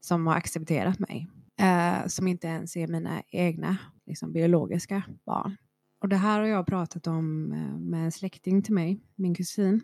[0.00, 1.28] som har accepterat mig.
[1.60, 5.56] Eh, som inte ens är mina egna liksom, biologiska barn.
[6.00, 9.80] Och det här har jag pratat om eh, med en släkting till mig, min kusin.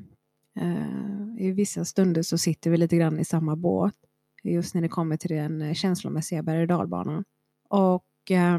[0.56, 3.94] Eh, I vissa stunder så sitter vi lite grann i samma båt.
[4.42, 7.24] Just när det kommer till den eh, känslomässiga berg och dalbanan.
[7.70, 8.58] Och eh,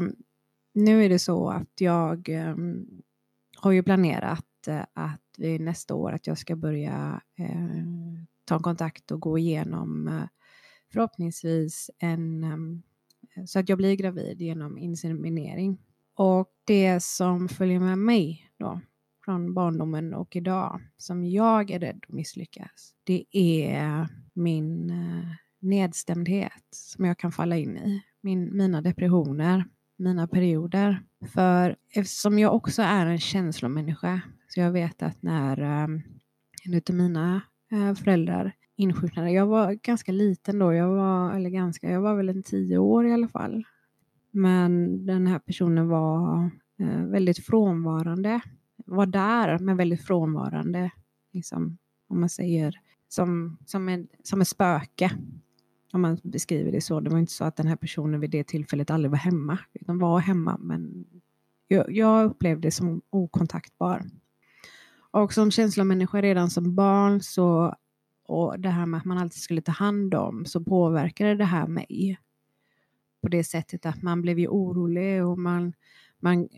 [0.74, 2.56] nu är det så att jag eh,
[3.56, 7.84] har ju planerat eh, att vi nästa år att jag ska börja eh,
[8.44, 10.24] ta kontakt och gå igenom eh,
[10.92, 12.82] förhoppningsvis en, ehm,
[13.46, 15.78] så att jag blir gravid genom inseminering.
[16.14, 18.80] Och det som följer med mig då,
[19.24, 25.30] från barndomen och idag, som jag är rädd att misslyckas, det är min eh,
[25.62, 28.02] nedstämdhet som jag kan falla in i.
[28.20, 29.64] Min, mina depressioner,
[29.96, 31.02] mina perioder.
[31.34, 36.02] För eftersom jag också är en känslomänniska, så jag vet att när um,
[36.64, 39.30] en av mina uh, föräldrar insjuknade.
[39.30, 43.06] Jag var ganska liten då, jag var, eller ganska, jag var väl en tio år
[43.06, 43.64] i alla fall.
[44.30, 48.40] Men den här personen var eh, väldigt frånvarande.
[48.86, 50.90] Var där, men väldigt frånvarande.
[51.32, 55.10] Liksom, om man säger som, som, en, som ett spöke.
[55.92, 57.00] Om man beskriver det så.
[57.00, 59.58] Det var inte så att den här personen vid det tillfället aldrig var hemma.
[59.74, 61.04] Utan var hemma, men
[61.68, 64.02] jag, jag upplevde det som okontaktbar.
[65.10, 67.74] Och som känslomänniska redan som barn så
[68.26, 71.66] och det här med att man alltid skulle ta hand om så påverkade det här
[71.66, 72.18] mig.
[73.22, 75.72] På det sättet att man blev ju orolig och man,
[76.20, 76.48] man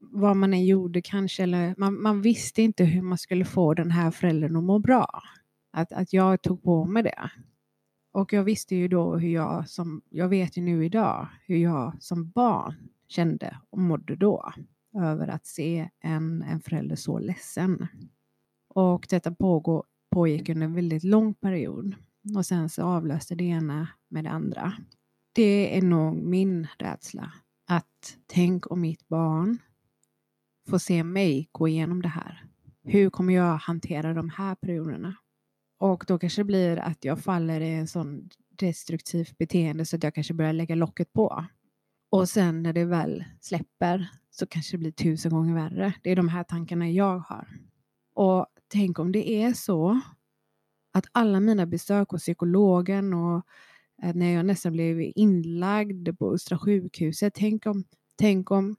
[0.00, 3.90] vad man än gjorde kanske, eller man, man visste inte hur man skulle få den
[3.90, 5.22] här föräldern att må bra.
[5.70, 7.30] Att, att jag tog på mig det.
[8.12, 12.02] Och jag visste ju då hur jag, som jag vet ju nu idag, hur jag
[12.02, 12.74] som barn
[13.08, 14.52] kände och mådde då
[14.94, 17.86] över att se en, en förälder så ledsen.
[18.68, 21.94] Och detta pågår, pågick under en väldigt lång period
[22.36, 24.72] och sen så avlöste det ena med det andra.
[25.32, 27.32] Det är nog min rädsla.
[27.66, 29.58] Att tänk om mitt barn
[30.68, 32.44] får se mig gå igenom det här.
[32.84, 35.16] Hur kommer jag hantera de här perioderna?
[35.82, 40.02] Och då kanske det blir att jag faller i en sån destruktivt beteende så att
[40.02, 41.46] jag kanske börjar lägga locket på.
[42.10, 45.94] Och sen när det väl släpper så kanske det blir tusen gånger värre.
[46.02, 47.48] Det är de här tankarna jag har.
[48.14, 50.00] Och tänk om det är så
[50.92, 53.46] att alla mina besök hos psykologen och
[54.02, 57.34] eh, när jag nästan blev inlagd på Östra sjukhuset.
[57.34, 57.84] Tänk om,
[58.16, 58.76] tänk om,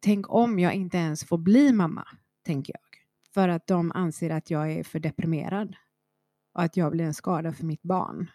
[0.00, 2.08] tänk om jag inte ens får bli mamma,
[2.46, 3.00] tänker jag.
[3.34, 5.76] För att de anser att jag är för deprimerad
[6.54, 8.30] och att jag blir en skada för mitt barn.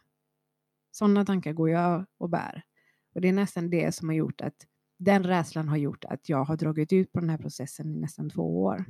[0.91, 2.63] Sådana tankar går jag och bär.
[3.15, 4.55] Och det är nästan det som har gjort att
[4.97, 8.29] den rädslan har gjort att jag har dragit ut på den här processen i nästan
[8.29, 8.86] två år.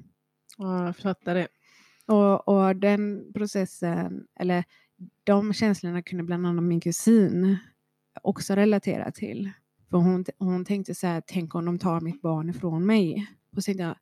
[0.57, 1.47] Ja, jag fattar det.
[2.05, 4.63] Och, och den processen, eller
[5.23, 7.57] de känslorna kunde bland annat min kusin
[8.21, 9.51] också relatera till.
[9.89, 13.27] För hon, hon tänkte så här, tänk om de tar mitt barn ifrån mig.
[13.55, 13.95] Och så tänkte jag,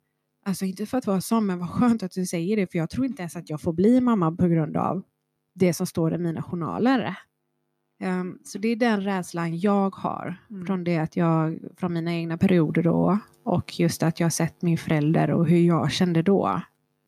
[0.46, 2.90] alltså inte för att vara sån, men vad skönt att du säger det, för jag
[2.90, 5.04] tror inte ens att jag får bli mamma på grund av
[5.58, 7.18] det som står i mina journaler.
[8.04, 10.66] Um, så det är den rädslan jag har mm.
[10.66, 14.78] från det att jag, från mina egna perioder då och just att jag sett min
[14.78, 16.62] förälder och hur jag kände då.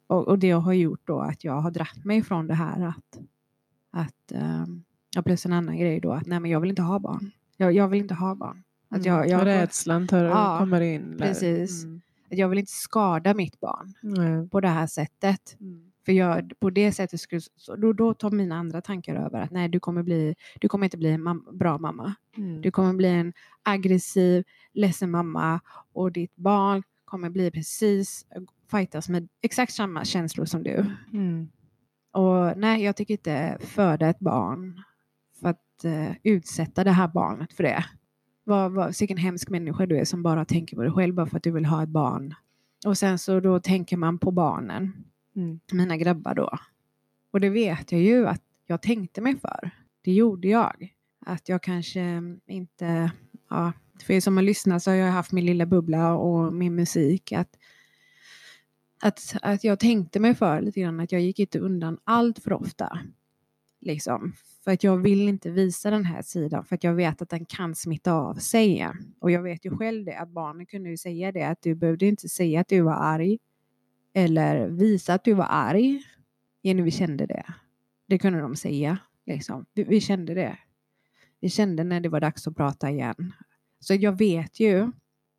[0.08, 3.20] Och, och, det har gjort då att jag har dratt mig från det här att,
[3.92, 4.84] att um,
[5.16, 7.32] ja, plus en annan grej då att nej men jag vill inte ha barn.
[7.58, 8.64] Jag, jag vill inte ha barn.
[8.90, 11.18] Att jag, jag, Rädslan tar, Ja, kommer in.
[11.18, 11.28] där.
[11.28, 11.84] precis.
[11.84, 12.02] Mm.
[12.32, 14.50] att jag vill inte skada mitt barn Nej.
[14.50, 15.58] på det här sättet.
[15.60, 15.88] Mm.
[16.10, 19.52] För jag, på det sättet skulle, så, då, då tar mina andra tankar över att
[19.52, 22.13] nej, du kommer, bli, du kommer inte bli en mam- bra mamma.
[22.38, 22.62] Mm.
[22.62, 24.43] Du kommer bli en aggressiv,
[24.74, 25.60] ledsen mamma
[25.93, 28.26] och ditt barn kommer bli precis,
[28.72, 30.86] fightas med exakt samma känslor som du.
[31.13, 31.50] Mm.
[32.12, 34.84] Och nej, jag tycker inte föda ett barn
[35.41, 37.86] för att eh, utsätta det här barnet för det.
[38.43, 41.38] Vad, vad, vilken hemsk människa du är som bara tänker på dig själv bara för
[41.38, 42.36] att du vill ha ett barn.
[42.86, 45.60] Och sen så då tänker man på barnen, Mm.
[45.72, 46.58] mina grabbar då.
[47.32, 49.72] Och det vet jag ju att jag tänkte mig för.
[50.02, 50.94] Det gjorde jag.
[51.26, 53.12] Att jag kanske inte,
[53.50, 56.76] ja, för er som har lyssnat så har jag haft min lilla bubbla och min
[56.76, 57.32] musik.
[57.32, 57.58] Att,
[59.02, 62.54] att, att jag tänkte mig för lite grann, att jag gick inte undan allt för
[62.54, 63.00] ofta.
[63.82, 64.34] Liksom.
[64.63, 67.46] För att jag vill inte visa den här sidan för att jag vet att den
[67.46, 68.88] kan smitta av sig.
[69.20, 72.06] Och jag vet ju själv det att barnen kunde ju säga det att du behövde
[72.06, 73.38] inte säga att du var arg
[74.13, 76.04] eller visa att du var arg.
[76.62, 77.45] Jenny, vi kände det.
[78.08, 78.98] Det kunde de säga.
[79.26, 79.65] Liksom.
[79.74, 80.58] Vi, vi kände det.
[81.39, 83.34] Vi kände när det var dags att prata igen.
[83.80, 84.91] Så jag vet ju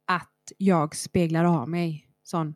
[0.05, 2.55] att jag speglar av mig sån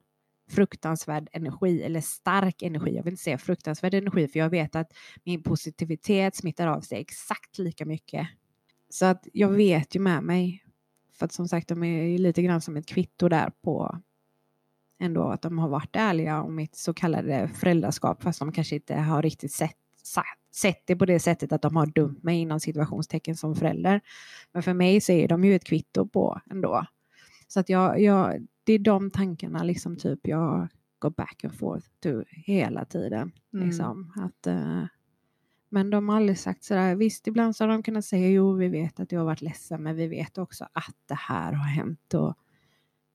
[0.50, 2.96] fruktansvärd energi eller stark energi.
[2.96, 4.92] Jag vill inte säga fruktansvärd energi för jag vet att
[5.24, 8.29] min positivitet smittar av sig exakt lika mycket.
[8.88, 10.64] Så att jag vet ju med mig.
[11.12, 14.00] För att som sagt de är ju lite grann som ett kvitto där på
[14.98, 18.94] ändå att de har varit ärliga om mitt så kallade föräldraskap fast de kanske inte
[18.94, 19.76] har riktigt sett,
[20.54, 24.00] sett det på det sättet att de har dömt mig inom situationstecken som förälder.
[24.52, 26.87] Men för mig så är de ju ett kvitto på ändå.
[27.48, 31.87] Så att jag, jag, det är de tankarna liksom typ jag går back and forth
[32.02, 33.33] to hela tiden.
[33.54, 33.66] Mm.
[33.66, 34.85] Liksom, att, eh,
[35.68, 38.68] men de har aldrig sagt sådär, visst ibland så har de kunnat säga jo vi
[38.68, 42.14] vet att du har varit ledsen men vi vet också att det här har hänt
[42.14, 42.35] och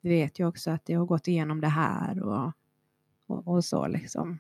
[0.02, 2.52] vi vet ju också att det har gått igenom det här och,
[3.28, 4.40] och, och så liksom.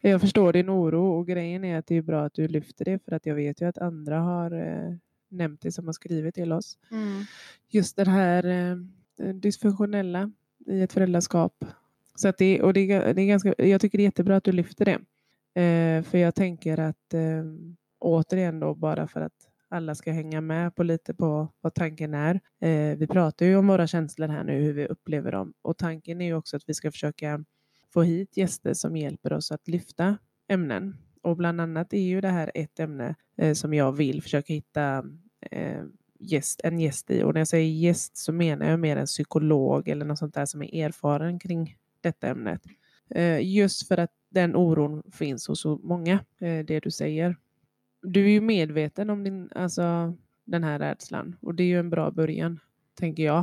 [0.00, 3.04] Jag förstår din oro och grejen är att det är bra att du lyfter det
[3.04, 4.94] för att jag vet ju att andra har eh,
[5.28, 6.78] nämnt det som har skrivit till oss.
[7.68, 8.76] Just det här eh,
[9.34, 10.32] dysfunktionella
[10.66, 11.64] i ett föräldraskap.
[12.14, 14.52] Så att det, och det, det är ganska, jag tycker det är jättebra att du
[14.52, 15.00] lyfter det.
[15.60, 17.44] Eh, för jag tänker att eh,
[17.98, 22.40] återigen då bara för att alla ska hänga med på lite på vad tanken är.
[22.60, 25.52] Eh, vi pratar ju om våra känslor här nu, hur vi upplever dem.
[25.62, 27.44] Och tanken är ju också att vi ska försöka
[27.92, 30.96] få hit gäster som hjälper oss att lyfta ämnen.
[31.22, 35.04] Och bland annat är ju det här ett ämne eh, som jag vill försöka hitta
[35.50, 35.84] eh,
[36.18, 37.22] gäst, en gäst i.
[37.22, 40.46] Och när jag säger gäst så menar jag mer en psykolog eller något sånt där
[40.46, 42.62] som är erfaren kring detta ämnet.
[43.10, 47.36] Eh, just för att den oron finns hos så många, eh, det du säger.
[48.08, 50.14] Du är ju medveten om din, alltså,
[50.44, 52.60] den här rädslan och det är ju en bra början,
[52.98, 53.38] tänker jag.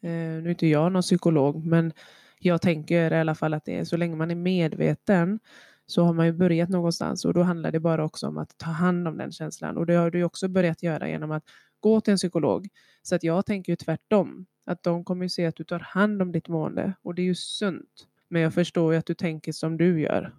[0.00, 1.92] Eh, nu är inte jag någon psykolog, men
[2.38, 5.40] jag tänker i alla fall att det är så länge man är medveten
[5.86, 8.70] så har man ju börjat någonstans och då handlar det bara också om att ta
[8.70, 11.44] hand om den känslan och det har du också börjat göra genom att
[11.80, 12.68] gå till en psykolog.
[13.02, 16.22] Så att jag tänker ju tvärtom, att de kommer ju se att du tar hand
[16.22, 18.06] om ditt mående och det är ju sunt.
[18.28, 20.32] Men jag förstår ju att du tänker som du gör.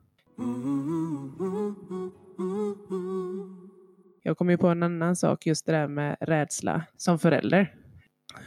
[4.23, 7.75] Jag kom ju på en annan sak, just det där med rädsla som förälder.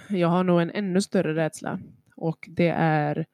[0.09, 1.81] Jag har nog en ännu större rädsla
[2.17, 3.27] och det är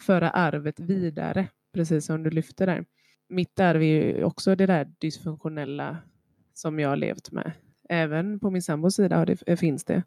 [0.00, 2.84] föra arvet vidare, precis som du lyfter där.
[3.28, 5.96] Mitt arv är ju också det där dysfunktionella
[6.54, 7.52] som jag har levt med.
[7.88, 10.02] Även på min sambos sida det, finns det.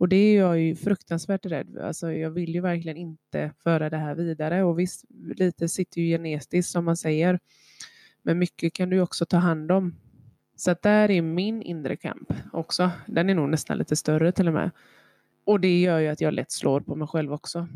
[0.00, 1.80] Och det är jag ju fruktansvärt rädd för.
[1.80, 4.64] Alltså jag vill ju verkligen inte föra det här vidare.
[4.64, 5.04] Och visst,
[5.36, 7.38] lite sitter ju genetiskt som man säger.
[8.22, 9.94] Men mycket kan du ju också ta hand om.
[10.56, 12.90] Så att där är min inre kamp också.
[13.06, 14.70] Den är nog nästan lite större till och med.
[15.44, 17.68] Och det gör ju att jag lätt slår på mig själv också.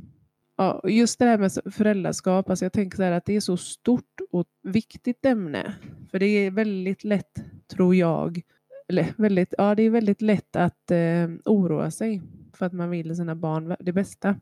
[0.57, 3.57] Ja, just det här med föräldraskap, alltså jag tänker så här att det är så
[3.57, 5.75] stort och viktigt ämne.
[6.11, 8.41] För det är väldigt lätt, tror jag,
[8.89, 12.23] eller väldigt, ja, det är väldigt lätt att eh, oroa sig
[12.53, 14.41] för att man vill sina barn det bästa.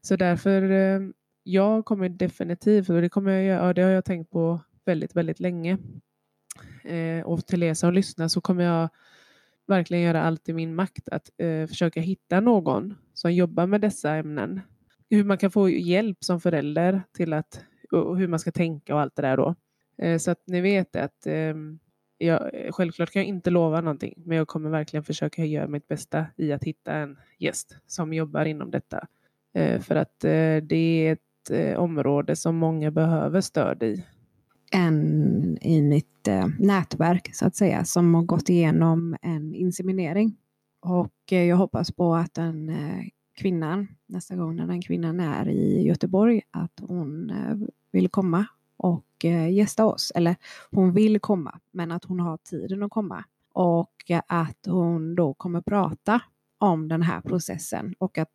[0.00, 1.00] Så därför, eh,
[1.42, 5.16] jag kommer definitivt, och det, kommer jag, göra- ja, det har jag tänkt på väldigt,
[5.16, 5.78] väldigt länge.
[6.84, 8.88] Eh, och till er som lyssnar så kommer jag
[9.66, 14.14] verkligen göra allt i min makt att eh, försöka hitta någon som jobbar med dessa
[14.14, 14.60] ämnen.
[15.10, 19.00] Hur man kan få hjälp som förälder till att, och hur man ska tänka och
[19.00, 19.54] allt det där då.
[19.98, 21.54] Eh, så att ni vet att eh,
[22.18, 25.88] jag, eh, självklart kan jag inte lova någonting, men jag kommer verkligen försöka göra mitt
[25.88, 29.06] bästa i att hitta en gäst som jobbar inom detta.
[29.54, 34.04] Eh, för att eh, det är ett eh, område som många behöver stöd i.
[34.72, 40.36] en i mitt eh, nätverk så att säga som har gått igenom en inseminering.
[40.80, 43.04] Och eh, jag hoppas på att den eh,
[43.40, 47.56] kvinnan, nästa gång när den kvinnan är i Göteborg, att hon eh,
[47.92, 48.46] vill komma
[48.76, 50.12] och eh, gästa oss.
[50.14, 50.36] Eller
[50.70, 53.24] hon vill komma, men att hon har tiden att komma.
[53.52, 53.92] Och
[54.26, 56.20] att hon då kommer prata
[56.58, 58.28] om den här processen och att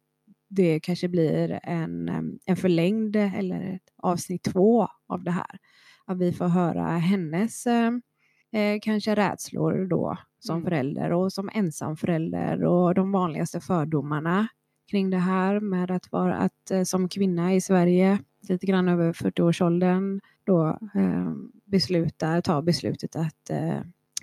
[0.50, 2.10] det kanske blir en,
[2.46, 5.60] en förlängd eller ett avsnitt två av det här.
[6.06, 7.92] Att vi får höra hennes eh,
[8.52, 10.66] eh kanske rädslor då som mm.
[10.66, 14.48] förälder och som ensam förälder och de vanligaste fördomarna
[14.92, 18.20] kring det här med att vara att eh, som kvinna i Sverige
[18.50, 21.34] lite grann över 40-årsåldern då eh,
[21.66, 23.80] beslutar, tar beslutet att eh,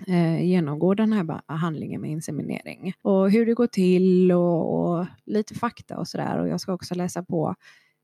[0.07, 2.93] eh, genomgå den här behandlingen med inseminering.
[3.01, 6.39] Och hur det går till och, och lite fakta och sådär.
[6.39, 7.55] Och jag ska också läsa på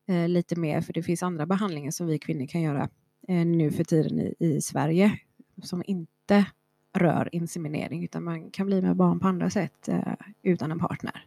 [0.08, 2.90] eh, lite mer för det finns andra behandlingar som vi kvinnor kan göra
[3.28, 5.20] eh, nu för tiden i, i Sverige
[5.64, 6.46] som inte
[6.94, 10.14] rör inseminering utan man kan bli med barn på andra sätt eh,
[10.44, 11.26] utan en partner.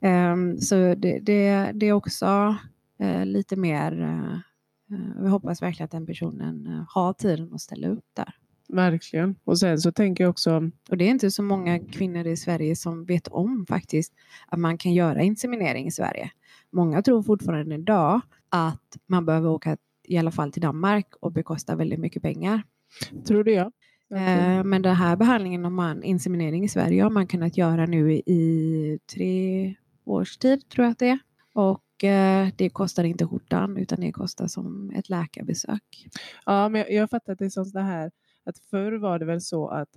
[0.00, 2.56] Um, så det, det, det, är också
[3.24, 4.38] lite mer, uh,
[5.22, 8.34] vi hoppas verkligen att den personen uh, har tiden att ställa upp där.
[8.68, 9.34] Verkligen.
[9.44, 10.70] Och sen så tänker jag också...
[10.90, 14.12] Och det är inte så många kvinnor i Sverige som vet om faktiskt
[14.46, 16.30] att man kan göra inseminering i Sverige.
[16.70, 21.76] Många tror fortfarande idag att man behöver åka i alla fall till Danmark och bekosta
[21.76, 22.62] väldigt mycket pengar.
[23.26, 23.72] Tror det jag.
[24.14, 28.12] Eh, men den här behandlingen om man inseminering i Sverige har man kunnat göra nu
[28.12, 29.74] i tre
[30.04, 31.18] års tid tror jag att det är.
[31.52, 36.08] Och eh, det kostar inte skjortan utan det kostar som ett läkarbesök.
[36.46, 38.10] Ja, men jag, jag fattar att det är som det här
[38.44, 39.88] att förr var det väl så att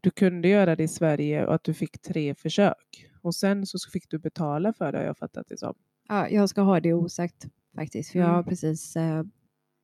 [0.00, 3.78] du kunde göra det i Sverige och att du fick tre försök och sen så
[3.92, 5.74] fick du betala för det har jag fattat det som.
[6.08, 8.44] Ja, jag ska ha det osagt faktiskt för jag har mm.
[8.44, 9.22] precis eh,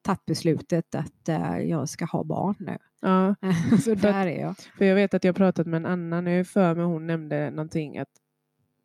[0.02, 2.78] tagit beslutet att uh, jag ska ha barn nu.
[3.00, 3.34] Ja.
[3.84, 4.56] så där är jag.
[4.78, 7.98] För jag vet att jag pratat med en annan, jag för mig hon nämnde någonting
[7.98, 8.08] att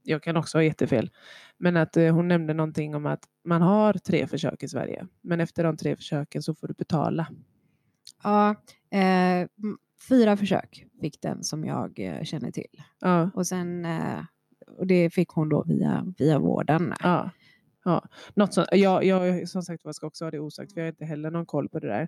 [0.06, 1.12] jag kan också ha jättefel,
[1.58, 5.42] men att uh, hon nämnde någonting om att man har tre försök i Sverige, men
[5.42, 7.28] efter de tre försöken så får du betala.
[8.24, 8.56] Ja,
[8.92, 9.48] eh,
[10.10, 12.84] fyra försök fick den som jag eh, känner till.
[13.00, 13.30] Ja.
[13.34, 14.20] Och sen eh,
[14.68, 16.94] och det fick hon då via, via vården.
[17.04, 17.32] Ja.
[17.88, 20.86] Ja, något så, jag, jag som sagt jag ska också ha det osagt för jag
[20.86, 22.08] har inte heller någon koll på det där.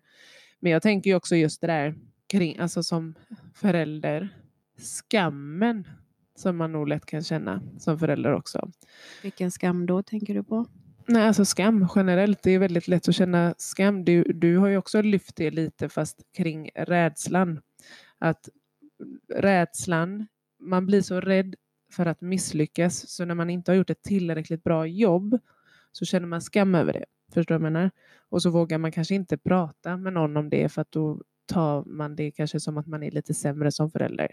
[0.59, 1.95] Men jag tänker ju också just det där
[2.27, 3.15] kring, alltså som
[3.53, 4.37] förälder,
[4.77, 5.87] skammen
[6.37, 8.71] som man nog lätt kan känna som förälder också.
[9.23, 10.65] Vilken skam då tänker du på?
[11.07, 12.43] Nej, alltså skam generellt.
[12.43, 14.05] Det är väldigt lätt att känna skam.
[14.05, 17.61] Du, du har ju också lyft det lite fast kring rädslan.
[18.17, 18.49] Att
[19.33, 20.27] rädslan,
[20.59, 21.55] man blir så rädd
[21.91, 25.39] för att misslyckas så när man inte har gjort ett tillräckligt bra jobb
[25.91, 27.05] så känner man skam över det.
[27.33, 27.91] Förstår du vad jag menar?
[28.29, 31.83] Och så vågar man kanske inte prata med någon om det för att då tar
[31.85, 34.31] man det kanske som att man är lite sämre som förälder.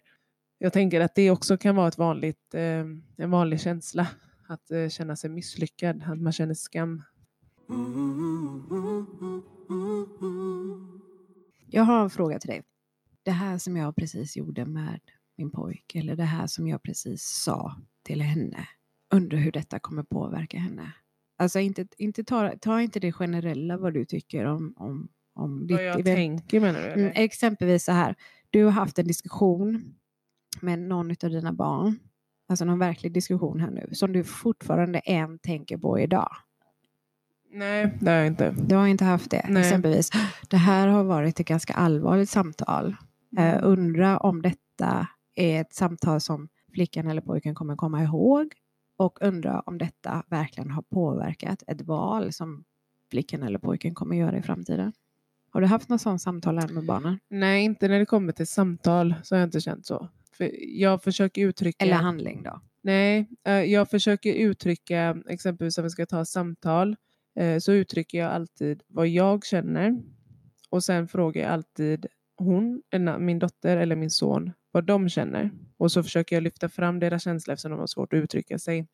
[0.59, 2.85] Jag tänker att det också kan vara ett vanligt, eh,
[3.17, 4.09] en vanlig känsla
[4.49, 7.03] att eh, känna sig misslyckad, att man känner skam.
[11.67, 12.63] Jag har en fråga till dig.
[13.23, 15.01] Det här som jag precis gjorde med
[15.37, 18.69] min pojke eller det här som jag precis sa till henne.
[19.15, 20.93] Undrar hur detta kommer påverka henne.
[21.37, 25.77] Alltså inte, inte ta, ta inte det generella vad du tycker om, om, om ditt
[25.77, 26.17] vad jag event.
[26.17, 26.89] tänker menar du?
[26.89, 28.15] Mm, exempelvis så här.
[28.51, 29.95] Du har haft en diskussion
[30.63, 31.99] med någon av dina barn.
[32.49, 33.89] Alltså någon verklig diskussion här nu.
[33.93, 36.37] Som du fortfarande än tänker på idag.
[37.51, 38.51] Nej, det har jag inte.
[38.51, 39.47] Du har inte haft det?
[39.49, 39.63] Nej.
[39.63, 40.11] Exempelvis.
[40.49, 42.97] Det här har varit ett ganska allvarligt samtal.
[43.39, 48.53] Uh, undra om detta är ett samtal som flickan eller pojken kommer komma ihåg
[48.97, 52.65] och undra om detta verkligen har påverkat ett val som
[53.11, 54.93] flickan eller pojken kommer göra i framtiden.
[55.51, 57.19] Har du haft något sådant samtal här med barnen?
[57.29, 60.09] Nej, inte när det kommer till samtal så har jag inte känt så.
[60.59, 61.85] Jag försöker uttrycka...
[61.85, 62.61] Eller handling då?
[62.83, 66.97] Nej, eh, jag försöker uttrycka, exempelvis om vi ska ta samtal,
[67.39, 70.03] eh, så uttrycker jag alltid vad jag känner.
[70.71, 72.07] Och sen frågar jag alltid
[72.37, 72.83] hon,
[73.19, 75.51] min dotter eller min son vad de känner.
[75.77, 78.87] Och så försöker jag lyfta fram deras känslor eftersom de har svårt att uttrycka sig.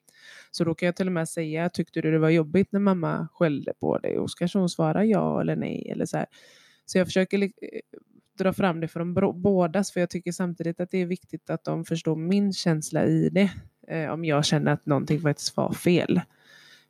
[0.51, 3.29] Så då kan jag till och med säga, tyckte du det var jobbigt när mamma
[3.33, 4.19] skällde på dig?
[4.19, 5.91] Och så kanske hon svarar ja eller nej.
[5.91, 6.27] Eller så, här.
[6.87, 7.49] så jag försöker eh,
[8.41, 11.65] dra fram det för de bådas, för jag tycker samtidigt att det är viktigt att
[11.65, 13.51] de förstår min känsla i det.
[13.89, 16.21] Eh, om jag känner att någonting faktiskt var fel.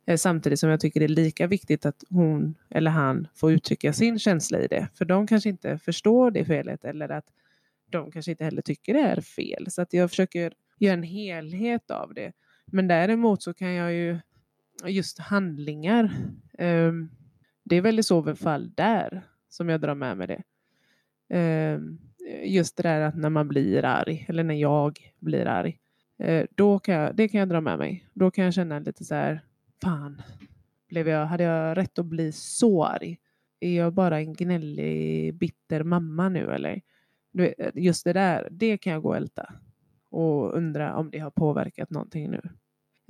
[0.05, 3.93] Eh, samtidigt som jag tycker det är lika viktigt att hon eller han får uttrycka
[3.93, 4.87] sin känsla i det.
[4.93, 7.25] För de kanske inte förstår det felet eller att
[7.89, 9.71] de kanske inte heller tycker det är fel.
[9.71, 12.31] Så att jag försöker göra en helhet av det.
[12.65, 14.19] Men däremot så kan jag ju
[14.85, 16.03] just handlingar.
[16.57, 16.91] eh,
[17.63, 20.41] det är väl i så fall där som jag drar med mig det.
[21.31, 21.79] Eh,
[22.43, 25.79] just det där att när man blir arg, eller när jag blir arg,
[26.19, 28.05] eh, då kan jag, det kan jag dra med mig.
[28.13, 29.41] Då kan jag känna lite så här,
[29.83, 30.21] fan,
[30.89, 33.17] blev jag, hade jag rätt att bli så arg?
[33.59, 36.81] Är jag bara en gnällig, bitter mamma nu eller?
[37.37, 39.53] Eh, just det där, det kan jag gå och älta
[40.09, 42.41] och undra om det har påverkat någonting nu.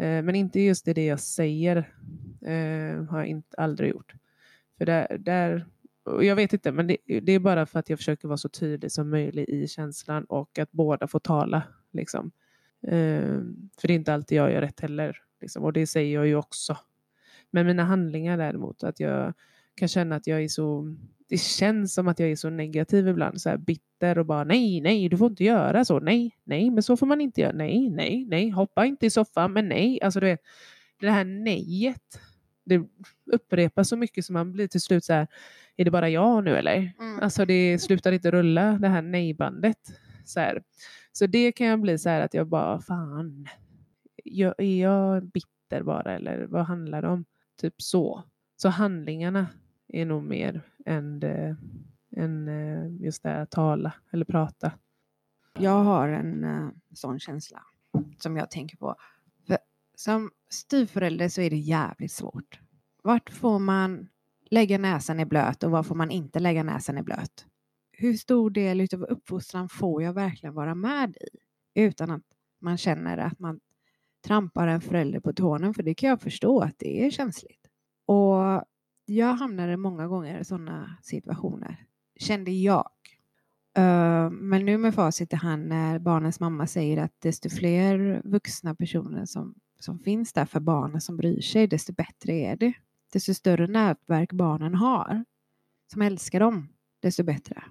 [0.06, 1.78] Eh, men inte just det jag säger
[2.42, 4.14] eh, har jag inte, aldrig gjort.
[4.78, 5.66] För där, där
[6.06, 8.92] jag vet inte, men det, det, är bara för att jag försöker vara så tydlig
[8.92, 11.64] som möjligt i känslan och att båda får tala.
[11.94, 12.32] Liksom.
[12.88, 15.18] Ehm, för det är inte alltid jag gör rätt heller.
[15.42, 16.78] Liksom, och det säger jag ju också.
[17.52, 19.34] Men mina handlingar däremot, att jag
[19.76, 20.96] kan känna att jag är så
[21.32, 24.82] det känns som att jag är så negativ ibland, så här bitter och bara nej,
[24.82, 27.90] nej, du får inte göra så, nej, nej, men så får man inte göra, nej,
[27.90, 30.40] nej, nej, hoppa inte i soffan, men nej, alltså du vet,
[31.00, 32.20] det här nejet,
[32.72, 32.88] det
[33.32, 35.28] upprepas så mycket som man blir till slut så här,
[35.78, 36.94] är det bara jag nu eller?
[37.00, 37.20] Mm.
[37.20, 39.78] Alltså det slutar inte rulla, det här nej-bandet.
[40.26, 40.64] Så, här.
[41.12, 43.48] så det kan jag bli så här att jag bara, fan,
[44.24, 47.26] jag, är jag bitter bara eller vad handlar det om?
[47.62, 48.24] Typ så.
[48.58, 49.48] Så handlingarna
[49.88, 51.58] är nog mer än, det,
[52.16, 54.72] än eh, just det här att tala eller prata.
[55.60, 57.64] Jag har en uh, sån känsla
[58.18, 58.96] som jag tänker på.
[59.48, 59.58] För
[59.96, 62.60] som styvförälder så är det jävligt svårt.
[63.04, 64.08] Vart får man
[64.50, 67.46] lägga näsan i blöt och var får man inte lägga näsan i blöt?
[67.92, 71.18] Hur stor del av uppfostran får jag verkligen vara med
[71.76, 72.24] i utan att
[72.62, 73.60] man känner att man
[74.26, 75.74] trampar en förälder på tårna?
[75.74, 77.68] För det kan jag förstå att det är känsligt.
[78.06, 78.64] Och
[79.06, 81.86] jag hamnade många gånger i sådana situationer,
[82.20, 82.90] kände jag.
[83.78, 88.76] Eh, men nu med facit i hand när barnens mamma säger att desto fler vuxna
[88.76, 92.74] personer som, som finns där för barnen som bryr sig, desto bättre är det.
[93.14, 95.26] Desto större nätverk barnen har
[95.92, 96.68] som älskar dem,
[97.00, 97.64] desto bättre.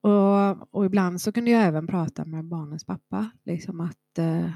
[0.00, 4.50] Och, och ibland så kunde jag även prata med barnens pappa, liksom att, eh,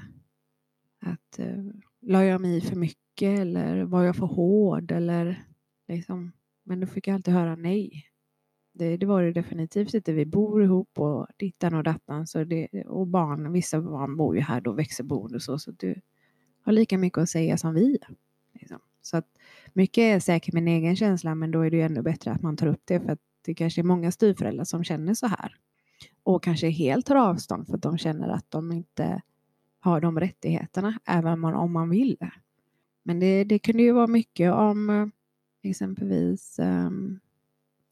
[1.01, 1.65] att eh,
[2.01, 5.45] la jag mig i för mycket eller var jag för hård eller
[5.89, 6.33] Liksom.
[6.65, 8.05] Men då fick jag alltid höra nej.
[8.73, 10.13] Det, det var det definitivt inte.
[10.13, 12.27] Vi bor ihop och dittan och dattan.
[12.27, 15.59] Så det, och barn, vissa barn bor ju här då, växelboende och så.
[15.59, 16.01] Så det,
[16.65, 17.99] har lika mycket att säga som vi.
[18.53, 18.79] Liksom.
[19.03, 19.27] Så att
[19.73, 22.57] mycket är säkert min egen känsla men då är det ju ännu bättre att man
[22.57, 25.57] tar upp det för att det kanske är många styvföräldrar som känner så här.
[26.23, 29.23] Och kanske helt tar avstånd för att de känner att de inte
[29.81, 32.17] har de rättigheterna även om man vill.
[33.03, 35.07] Men det, det kunde ju vara mycket om eh,
[35.65, 37.21] Exempelvis um,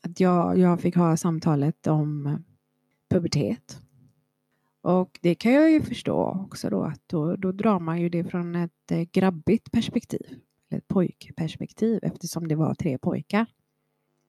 [0.02, 2.36] att jag, jag fick ha samtalet om eh,
[3.10, 3.80] pubertet.
[4.83, 8.24] Och det kan jag ju förstå också då att då, då drar man ju det
[8.24, 10.39] från ett eh, grabbigt perspektiv,
[10.70, 13.47] ett pojkperspektiv eftersom det var tre pojkar.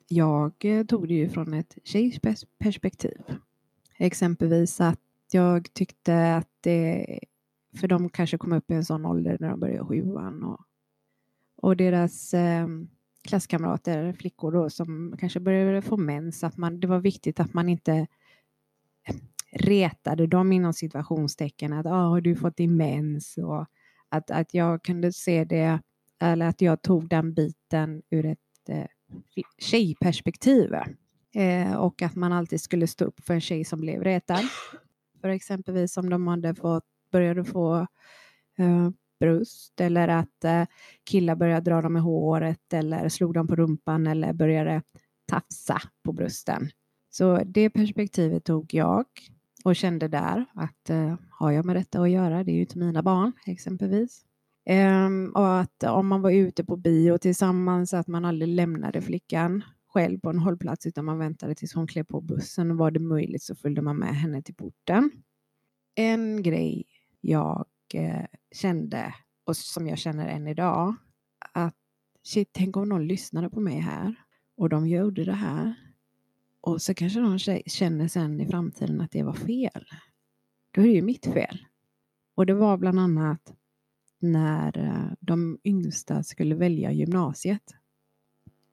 [0.08, 3.22] Jag eh, tog det ju från ett tjejperspektiv.
[3.98, 5.00] Exempelvis att
[5.32, 7.20] jag tyckte att det,
[7.78, 10.62] för de kanske kom upp i en sån ålder när de började sjuan och,
[11.56, 12.68] och deras eh,
[13.24, 17.70] klasskamrater, flickor då, som kanske började få mens, att man, det var viktigt att man
[17.70, 18.08] inte
[19.56, 23.66] retade dem inom situationstecken att ah, har du fått din mens och
[24.10, 25.80] att, att jag kunde se det
[26.22, 28.86] eller att jag tog den biten ur ett eh,
[29.58, 30.74] tjejperspektiv
[31.36, 34.42] eh, och att man alltid skulle stå upp för en tjej som blev retad.
[35.22, 37.88] För exempelvis om de hade fått, började få
[38.58, 38.90] eh,
[39.20, 40.66] bröst eller att eh,
[41.04, 44.82] killar började dra dem i håret eller slog dem på rumpan eller började
[45.26, 46.70] tafsa på brösten.
[47.10, 49.06] Så det perspektivet tog jag
[49.64, 52.44] och kände där att eh, har jag med detta att göra?
[52.44, 54.26] Det är ju inte mina barn exempelvis.
[54.66, 59.64] Ehm, och att om man var ute på bio tillsammans, att man aldrig lämnade flickan
[59.88, 63.00] själv på en hållplats utan man väntade tills hon klev på bussen och var det
[63.00, 65.12] möjligt så följde man med henne till porten.
[65.96, 66.86] En grej
[67.22, 70.96] jag eh, kände, och som jag känner än idag,
[71.54, 71.76] att
[72.24, 74.16] shit, tänk om någon lyssnade på mig här
[74.58, 75.76] och de gjorde det här.
[76.64, 79.86] Och så kanske de känner sen i framtiden att det var fel.
[80.72, 81.66] Då är det ju mitt fel.
[82.36, 83.54] Och det var bland annat
[84.20, 87.76] när eh, de yngsta skulle välja gymnasiet.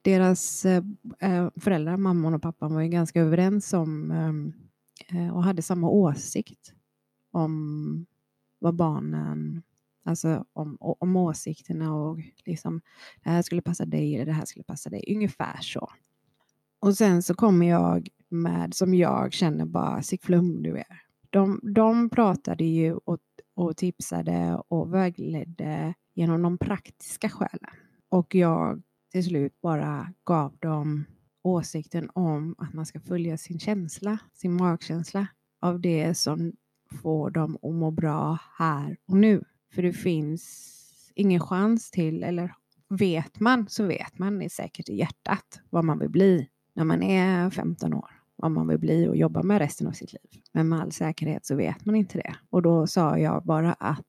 [0.03, 0.85] Deras eh,
[1.19, 4.53] eh, föräldrar, mamman och pappan, var ju ganska överens om ehm,
[5.33, 6.75] och hade samma åsikt
[7.31, 8.07] om
[8.59, 9.63] vad barnen,
[10.05, 12.81] alltså om, om åsikterna och liksom
[13.25, 15.91] det här skulle passa dig eller det här skulle passa dig, ungefär så.
[16.81, 21.03] Och sen så kommer jag med, som jag känner bara, sick flum du är.
[21.31, 23.19] De, de pratade ju och,
[23.55, 27.75] och tipsade och vägledde genom de praktiska skälen.
[28.09, 31.05] Och jag till slut bara gav dem
[31.43, 35.27] åsikten om att man ska följa sin känsla, sin magkänsla
[35.61, 36.53] av det som
[37.03, 39.45] får dem att må bra här och nu.
[39.75, 40.77] För det finns
[41.15, 42.55] ingen chans till, eller
[42.89, 47.51] vet man så vet man säkert i hjärtat vad man vill bli när man är
[47.51, 48.11] 15 år.
[48.37, 50.43] Vad man vill bli och jobba med resten av sitt liv.
[50.53, 52.35] Men med all säkerhet så vet man inte det.
[52.51, 54.07] Och då sa jag bara att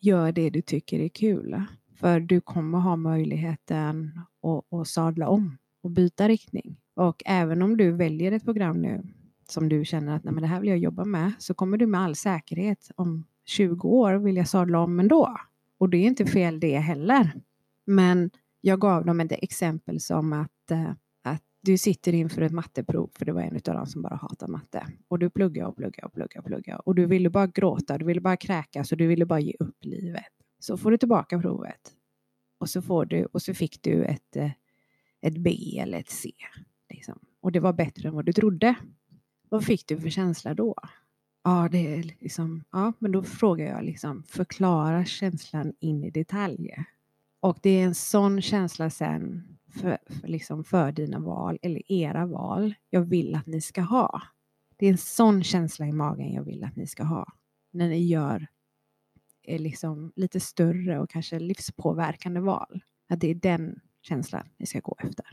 [0.00, 1.62] gör det du tycker är kul.
[2.00, 6.76] För du kommer ha möjligheten att, att sadla om och byta riktning.
[6.94, 9.02] Och även om du väljer ett program nu
[9.48, 11.86] som du känner att Nej, men det här vill jag jobba med så kommer du
[11.86, 15.36] med all säkerhet om 20 år vilja sadla om ändå.
[15.78, 17.32] Och det är inte fel det heller.
[17.84, 18.30] Men
[18.60, 20.98] jag gav dem ett exempel som att, eh, att
[21.60, 24.86] du sitter inför ett matteprov, för det var en av dem som bara hatar matte.
[25.08, 26.88] Och du pluggar och pluggar och pluggar och pluggar.
[26.88, 29.84] Och du ville bara gråta, du ville bara kräkas och du ville bara ge upp
[29.84, 30.24] livet.
[30.58, 31.92] Så får du tillbaka provet.
[32.58, 34.50] Och så, får du, och så fick du ett, eh,
[35.20, 36.32] ett B eller ett C.
[36.90, 37.18] Liksom.
[37.40, 38.74] Och det var bättre än vad du trodde.
[39.48, 40.74] Vad fick du för känsla då?
[41.44, 46.74] Ja, det är liksom, ja, men då frågar jag liksom, förklara känslan in i detalj.
[47.40, 52.26] Och det är en sån känsla sen för, för, liksom för dina val, eller era
[52.26, 54.22] val, jag vill att ni ska ha.
[54.76, 57.32] Det är en sån känsla i magen jag vill att ni ska ha.
[57.72, 58.46] När ni gör
[59.42, 62.82] är liksom lite större och kanske livspåverkande val.
[63.08, 65.26] Att det är den känslan ni ska gå efter.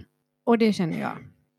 [0.43, 1.17] Och det känner jag.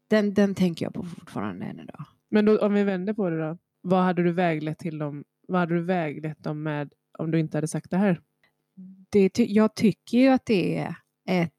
[0.08, 2.04] Den, den tänker jag på fortfarande än idag.
[2.30, 3.58] Men då, om vi vänder på det då.
[3.82, 5.24] Vad hade du väglett till dem?
[5.48, 8.20] Vad hade du väglett dem med om du inte hade sagt det här?
[9.08, 10.94] Det, jag tycker ju att det är
[11.28, 11.55] ett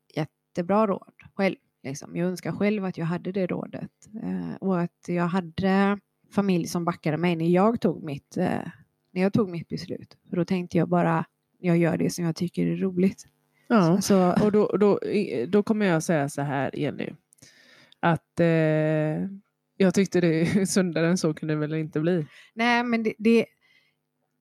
[0.57, 1.55] jättebra råd själv.
[1.83, 2.15] Liksom.
[2.15, 3.91] Jag önskar själv att jag hade det rådet
[4.23, 5.99] eh, och att jag hade
[6.31, 8.67] familj som backade mig när jag tog mitt, eh,
[9.11, 10.17] när jag tog mitt beslut.
[10.29, 11.25] För då tänkte jag bara,
[11.59, 13.27] jag gör det som jag tycker är roligt.
[13.67, 14.99] Ja, så, och då, då,
[15.47, 17.09] då kommer jag säga så här Jenny.
[17.99, 19.27] Att eh,
[19.77, 22.25] jag tyckte det sundare än så kunde det väl inte bli.
[22.53, 23.45] Nej, men det, det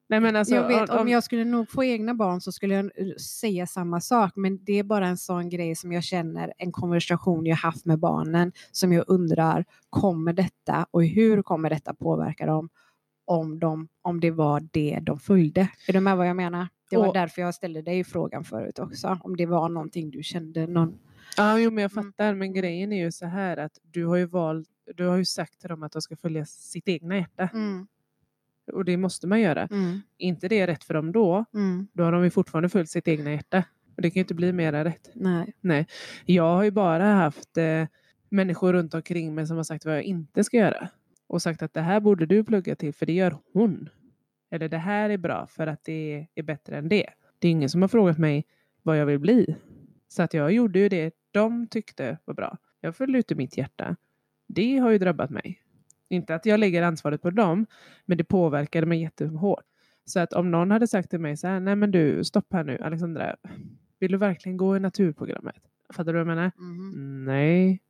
[0.09, 2.75] Nej, men alltså, jag vet, om, om jag skulle nog få egna barn så skulle
[2.75, 2.91] jag
[3.21, 7.45] säga samma sak, men det är bara en sån grej som jag känner, en konversation
[7.45, 12.69] jag haft med barnen som jag undrar, kommer detta och hur kommer detta påverka dem
[13.25, 15.67] om, de, om det var det de följde?
[15.87, 16.67] Är du med vad jag menar?
[16.89, 20.23] Det var och, därför jag ställde dig frågan förut också, om det var någonting du
[20.23, 20.99] kände någon
[21.37, 22.03] Ja, jo, men jag mm.
[22.03, 22.33] fattar.
[22.33, 25.59] Men grejen är ju så här att du har ju valt, du har ju sagt
[25.59, 27.49] till dem att de ska följa sitt egna hjärta.
[27.53, 27.87] Mm.
[28.67, 29.67] Och det måste man göra.
[29.71, 30.01] Mm.
[30.17, 31.87] inte det rätt för dem då, mm.
[31.93, 33.63] då har de ju fortfarande följt sitt egna hjärta.
[33.95, 35.11] Och det kan ju inte bli mera rätt.
[35.13, 35.53] Nej.
[35.61, 35.87] Nej.
[36.25, 37.85] Jag har ju bara haft eh,
[38.29, 40.89] människor runt omkring mig som har sagt vad jag inte ska göra.
[41.27, 43.89] Och sagt att det här borde du plugga till för det gör hon.
[44.51, 47.09] Eller det här är bra för att det är bättre än det.
[47.39, 48.45] Det är ingen som har frågat mig
[48.81, 49.55] vad jag vill bli.
[50.07, 52.57] Så att jag gjorde ju det de tyckte var bra.
[52.81, 53.95] Jag följde ut i mitt hjärta.
[54.47, 55.61] Det har ju drabbat mig.
[56.09, 57.65] Inte att jag lägger ansvaret på dem,
[58.05, 59.63] men det påverkade mig jättehårt.
[60.05, 62.63] Så att om någon hade sagt till mig så här, nej men du, stopp här
[62.63, 63.35] nu, Alexandra,
[63.99, 65.55] vill du verkligen gå i naturprogrammet?
[65.89, 66.51] Fattar du vad jag menar?
[66.57, 67.25] Mm.
[67.25, 67.81] Nej,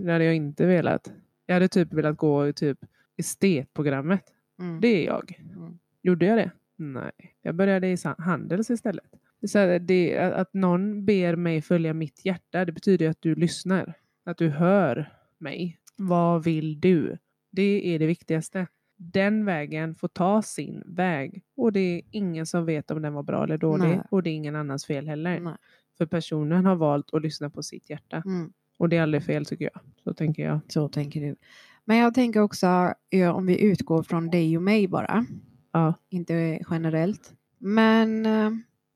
[0.00, 1.12] det hade jag inte velat.
[1.46, 2.78] Jag hade typ velat gå i typ
[3.16, 4.24] estetprogrammet.
[4.58, 4.80] Mm.
[4.80, 5.40] Det är jag.
[5.56, 5.78] Mm.
[6.02, 6.50] Gjorde jag det?
[6.76, 7.12] Nej,
[7.42, 9.04] jag började i Handels istället.
[9.46, 13.94] Så det, att någon ber mig följa mitt hjärta, det betyder att du lyssnar.
[14.24, 15.78] Att du hör mig.
[15.96, 17.18] Vad vill du?
[17.52, 18.66] Det är det viktigaste.
[18.96, 21.42] Den vägen får ta sin väg.
[21.56, 23.88] Och det är ingen som vet om den var bra eller dålig.
[23.88, 24.02] Nej.
[24.10, 25.40] Och det är ingen annans fel heller.
[25.40, 25.54] Nej.
[25.98, 28.22] För personen har valt att lyssna på sitt hjärta.
[28.26, 28.52] Mm.
[28.78, 29.80] Och det är aldrig fel tycker jag.
[30.04, 30.60] Så tänker jag.
[30.68, 31.36] Så tänker du.
[31.84, 32.94] Men jag tänker också,
[33.34, 35.26] om vi utgår från dig och mig bara.
[35.72, 35.94] Ja.
[36.08, 37.34] Inte generellt.
[37.58, 38.50] Men eh,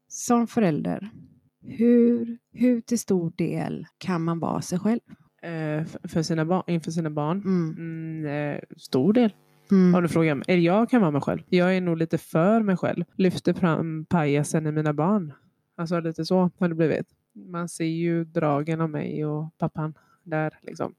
[0.08, 1.10] som förälder,
[1.60, 5.00] hur, hur till stor del kan man vara sig själv?
[5.46, 7.42] Eh, för sina barn, inför sina barn?
[7.44, 7.74] Mm.
[7.78, 9.32] Mm, eh, stor del.
[9.70, 9.94] Mm.
[9.94, 10.64] Om du frågar mig.
[10.64, 11.42] Jag kan vara mig själv.
[11.48, 13.04] Jag är nog lite för mig själv.
[13.16, 15.32] Lyfter fram pajasen i mina barn.
[15.76, 17.06] Alltså lite så har det blivit.
[17.32, 20.94] Man ser ju dragen av mig och pappan där liksom.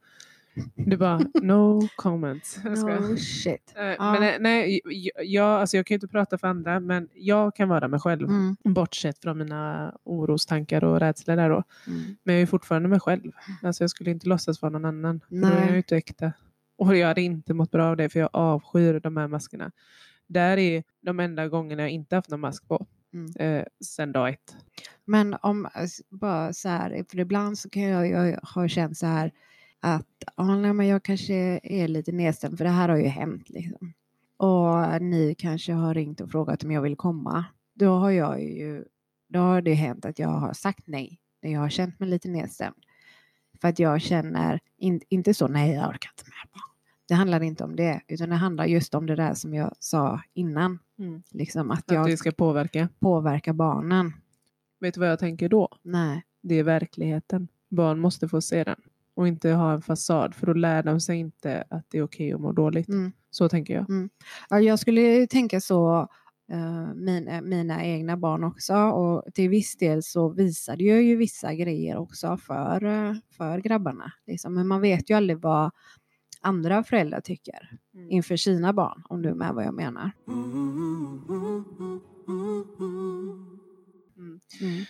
[0.75, 2.63] Du bara, no comments.
[2.63, 3.73] No shit.
[3.77, 4.19] Uh, ah.
[4.19, 4.81] Men nej,
[5.23, 8.29] jag, alltså jag kan ju inte prata för andra, men jag kan vara mig själv.
[8.29, 8.55] Mm.
[8.63, 11.63] Bortsett från mina orostankar och rädslor där då.
[11.87, 12.15] Mm.
[12.23, 13.31] Men jag är fortfarande mig själv.
[13.63, 15.21] Alltså jag skulle inte låtsas vara någon annan.
[15.27, 15.51] Nej.
[15.51, 16.33] Då är jag ju inte äkta.
[16.77, 19.71] Och jag hade inte mått bra av det, för jag avskyr de här maskerna.
[20.27, 22.85] Där är de enda gångerna jag inte haft någon mask på.
[23.13, 23.31] Mm.
[23.39, 24.55] Eh, sen dag ett.
[25.05, 29.05] Men om, alltså, bara så här, för ibland så kan jag, jag ha känt så
[29.05, 29.31] här
[29.79, 33.49] att ah, nej, men jag kanske är lite nedstämd för det här har ju hänt.
[33.49, 33.93] Liksom.
[34.37, 37.45] Och ni kanske har ringt och frågat om jag vill komma.
[37.73, 38.85] Då har jag ju,
[39.27, 42.27] då har det hänt att jag har sagt nej när jag har känt mig lite
[42.29, 42.75] nedstämd.
[43.61, 46.61] För att jag känner, in, inte så nej jag orkar inte med.
[47.07, 50.21] Det handlar inte om det, utan det handlar just om det där som jag sa
[50.33, 50.79] innan.
[50.99, 51.23] Mm.
[51.31, 52.89] Liksom att Att jag det ska påverka.
[52.99, 54.13] påverkar barnen.
[54.79, 55.69] Vet du vad jag tänker då?
[55.81, 56.23] Nej.
[56.41, 57.47] Det är verkligheten.
[57.69, 58.81] Barn måste få se den.
[59.17, 60.35] Och inte ha en fasad.
[60.35, 62.89] För då lär de sig inte att det är okej att må dåligt.
[62.89, 63.11] Mm.
[63.31, 63.85] Så tänker jag.
[64.49, 66.07] Ja, jag skulle tänka så
[66.51, 71.53] eh, mina, mina egna barn också och till viss del så visade jag ju vissa
[71.53, 74.11] grejer också för, eh, för grabbarna.
[74.27, 74.53] Liksom.
[74.53, 75.71] Men man vet ju aldrig vad
[76.41, 78.11] andra föräldrar tycker Mm.
[78.11, 80.11] inför sina barn, om du är med vad jag menar.
[84.61, 84.85] Mm.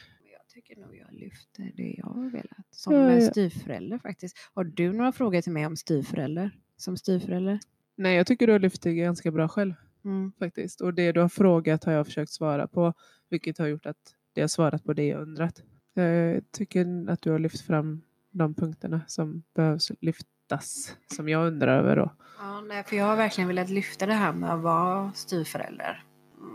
[0.69, 4.37] Jag tycker nog jag lyfter det jag har velat som Ja, ja, styvförälder faktiskt.
[4.53, 6.51] Har du några frågor till mig om styvförälder?
[6.77, 7.59] Som styvförälder?
[7.95, 9.73] Nej, jag tycker du har lyft det ganska bra själv.
[10.05, 10.31] Mm.
[10.39, 10.81] faktiskt.
[10.81, 12.93] Och det du har frågat har jag försökt svara på.
[13.29, 15.63] Vilket har gjort att det har svarat på det jag undrat.
[15.93, 18.01] Jag tycker att du har lyft fram
[18.31, 20.95] de punkterna som behövs lyftas.
[21.15, 22.13] Som jag undrar över då.
[22.39, 26.03] Ja, nej, för jag har verkligen velat lyfta det här med att vara styvförälder.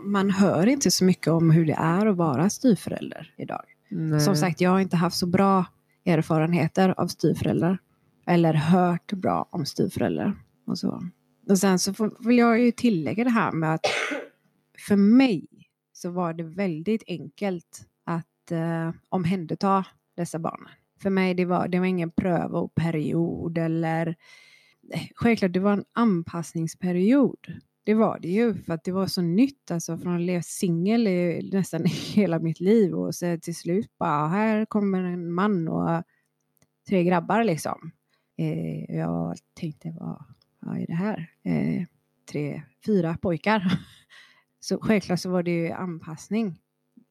[0.05, 3.72] Man hör inte så mycket om hur det är att vara styvförälder idag.
[3.95, 4.19] Nej.
[4.19, 5.65] Som sagt, jag har inte haft så bra
[6.05, 7.77] erfarenheter av styvföräldrar.
[8.25, 10.33] Eller hört bra om styvföräldrar.
[10.65, 11.03] Och, så.
[11.49, 13.85] och sen så får, vill jag ju tillägga det här med att
[14.87, 15.47] för mig
[15.93, 19.85] så var det väldigt enkelt att eh, omhänderta
[20.15, 20.67] dessa barn.
[21.01, 24.15] För mig det var det var ingen prövoperiod eller
[25.15, 27.47] Självklart, det var en anpassningsperiod.
[27.85, 31.03] Det var det ju, för att det var så nytt, alltså från att leva singel
[31.53, 36.03] nästan hela mitt liv och så till slut bara, här kommer en man och
[36.89, 37.91] tre grabbar liksom.
[38.37, 40.23] Eh, jag tänkte, vad,
[40.59, 41.31] vad är det här?
[41.43, 41.85] Eh,
[42.31, 43.79] tre, fyra pojkar.
[44.59, 46.59] Så självklart så var det ju anpassning.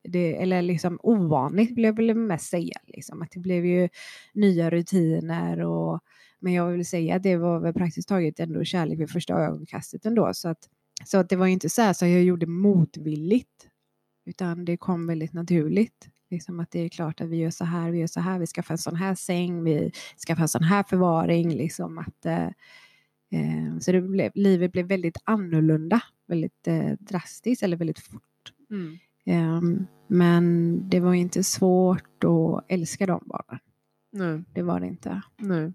[0.04, 2.78] Det, eller liksom ovanligt blev jag väl mest säga.
[2.86, 3.88] Liksom, att det blev ju
[4.34, 6.00] nya rutiner och
[6.42, 10.06] men jag vill säga att det var väl praktiskt taget ändå kärlek vid första ögonkastet
[10.06, 10.34] ändå.
[10.34, 10.68] Så att,
[11.04, 13.68] så att det var inte så här som jag gjorde motvilligt.
[14.26, 16.08] Utan det kom väldigt naturligt.
[16.30, 18.46] Liksom att det är klart att vi gör så här, vi gör så här, vi
[18.46, 19.92] skaffar en sån här säng, vi
[20.26, 21.54] skaffar en sån här förvaring.
[21.54, 22.46] Liksom att, eh,
[23.30, 28.52] eh så det blev, livet blev väldigt annorlunda, väldigt eh, drastiskt eller väldigt fort.
[28.70, 28.98] Mm.
[29.24, 29.60] Eh,
[30.06, 33.60] men det var inte svårt att älska de barnen.
[34.12, 34.44] Nej.
[34.52, 35.22] Det var det inte.
[35.36, 35.72] Nej.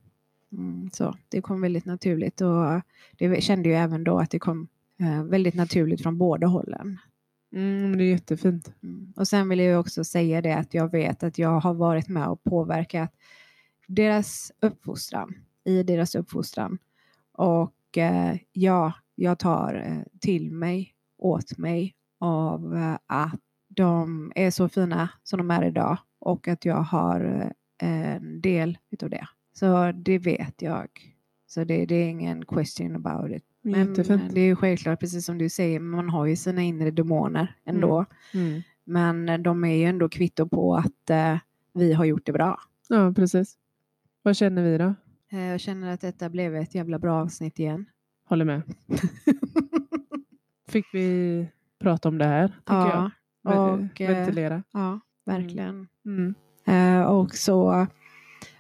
[0.52, 2.82] Mm, så det kom väldigt naturligt och
[3.18, 4.68] det kände ju även då att det kom
[5.00, 6.98] eh, väldigt naturligt från båda hållen.
[7.54, 8.74] Mm, det är jättefint.
[8.84, 9.14] Mm.
[9.16, 12.28] Och sen vill jag också säga det att jag vet att jag har varit med
[12.28, 13.14] och påverkat
[13.88, 15.34] deras uppfostran,
[15.64, 16.78] i deras uppfostran.
[17.32, 24.52] Och eh, ja, jag tar eh, till mig, åt mig av eh, att de är
[24.52, 27.52] så fina som de är idag och att jag har
[27.82, 29.28] eh, en del utav det.
[29.54, 30.88] Så det vet jag.
[31.48, 33.44] Så det, det är ingen question about it.
[33.62, 34.34] Men Jättefint.
[34.34, 38.06] det är ju självklart, precis som du säger, man har ju sina inre demoner ändå.
[38.34, 38.62] Mm.
[38.84, 41.38] Men de är ju ändå kvitto på att eh,
[41.74, 42.60] vi har gjort det bra.
[42.90, 43.58] Ja, precis.
[44.22, 44.94] Vad känner vi då?
[45.32, 47.86] Eh, jag känner att detta blev ett jävla bra avsnitt igen.
[48.26, 48.62] Håller med.
[50.68, 51.48] Fick vi
[51.80, 53.12] prata om det här, tycker ja,
[53.44, 53.74] jag.
[53.74, 54.64] och, eh, Ventilera.
[54.74, 55.88] ja, verkligen.
[56.06, 56.36] Mm.
[56.66, 57.88] Eh, och så,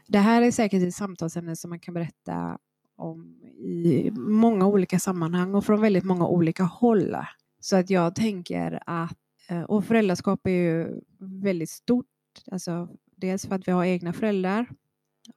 [0.07, 2.57] det här är säkert ett samtalsämne som man kan berätta
[2.95, 7.15] om i många olika sammanhang och från väldigt många olika håll.
[7.59, 9.17] Så att jag tänker att,
[9.49, 12.05] eh, och föräldraskap är ju väldigt stort.
[12.51, 14.69] Alltså, dels för att vi har egna föräldrar,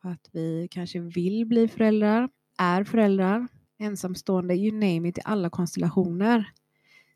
[0.01, 2.28] att vi kanske vill bli föräldrar,
[2.59, 6.53] är föräldrar, ensamstående, you name it, i alla konstellationer.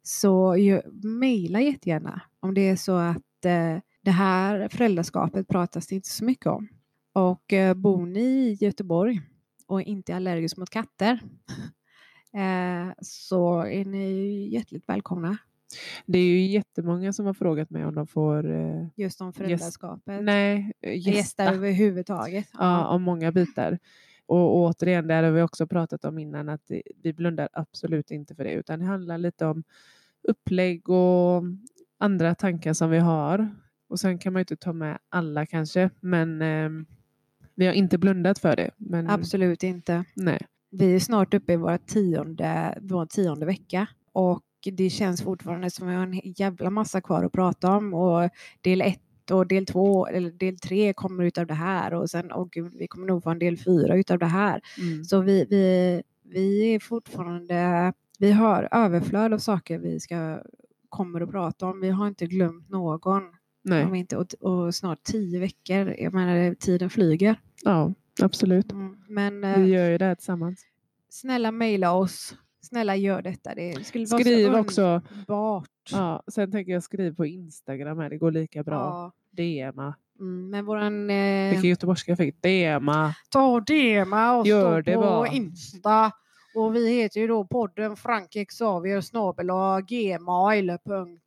[0.06, 0.56] Så
[1.02, 6.24] mejla jättegärna om det är så att eh, det här föräldraskapet pratas det inte så
[6.24, 6.68] mycket om.
[7.12, 9.20] Och eh, bor ni i Göteborg
[9.66, 11.12] och inte är allergisk mot katter
[12.34, 15.38] eh, så är ni hjärtligt välkomna
[16.06, 20.24] Det är ju jättemånga som har frågat mig om de får eh, just om föräldraskapet.
[20.24, 22.48] nej, eh, Gästa gästa överhuvudtaget.
[22.52, 23.78] ja, om många bitar.
[24.26, 28.34] Och återigen, där har vi också pratat om innan att det- vi blundar absolut inte
[28.34, 29.64] för det utan det handlar lite om
[30.28, 31.42] upplägg och
[31.98, 33.54] andra tankar som vi har.
[33.88, 36.86] Och sen kan man ju inte ta med alla kanske, men ehm,
[37.54, 38.70] vi har inte blundat för det.
[38.76, 40.04] Men, Absolut inte.
[40.14, 40.46] Nej.
[40.70, 45.88] Vi är snart uppe i våra tionde, vår tionde vecka och det känns fortfarande som
[45.88, 50.06] vi har en jävla massa kvar att prata om och del ett och del två
[50.06, 53.30] eller del tre kommer utav det här och sen och gud, vi kommer nog få
[53.30, 54.60] en del fyra utav det här.
[54.78, 55.04] Mm.
[55.04, 60.42] Så vi, vi, vi är fortfarande, vi har överflöd av saker vi ska
[60.94, 61.80] kommer att prata om.
[61.80, 63.22] Vi har inte glömt någon.
[63.62, 63.84] Nej.
[63.84, 67.36] Om inte, och, och snart tio veckor, jag menar tiden flyger.
[67.64, 68.72] Ja, absolut.
[68.72, 68.96] Mm.
[69.08, 70.66] Men eh, Vi gör ju det här tillsammans.
[71.08, 72.34] snälla mejla oss.
[72.64, 73.54] Snälla gör detta.
[73.54, 74.82] Det skulle vara Skriv så också.
[74.82, 75.68] underbart.
[75.92, 78.10] Ja, sen tänker jag skriva på Instagram här.
[78.10, 78.74] Det går lika bra.
[78.74, 79.12] Ja.
[79.72, 79.94] DMa.
[80.20, 81.10] Mm, men våran...
[81.10, 82.42] Eh, Vilken göteborgska jag fick.
[82.42, 83.14] DMa.
[83.30, 85.28] ta och DMa oss Gör det på bara.
[85.28, 86.12] Insta.
[86.54, 89.46] Och vi heter ju då podden Frank Xavier snabel
[89.88, 91.18] gmail.com.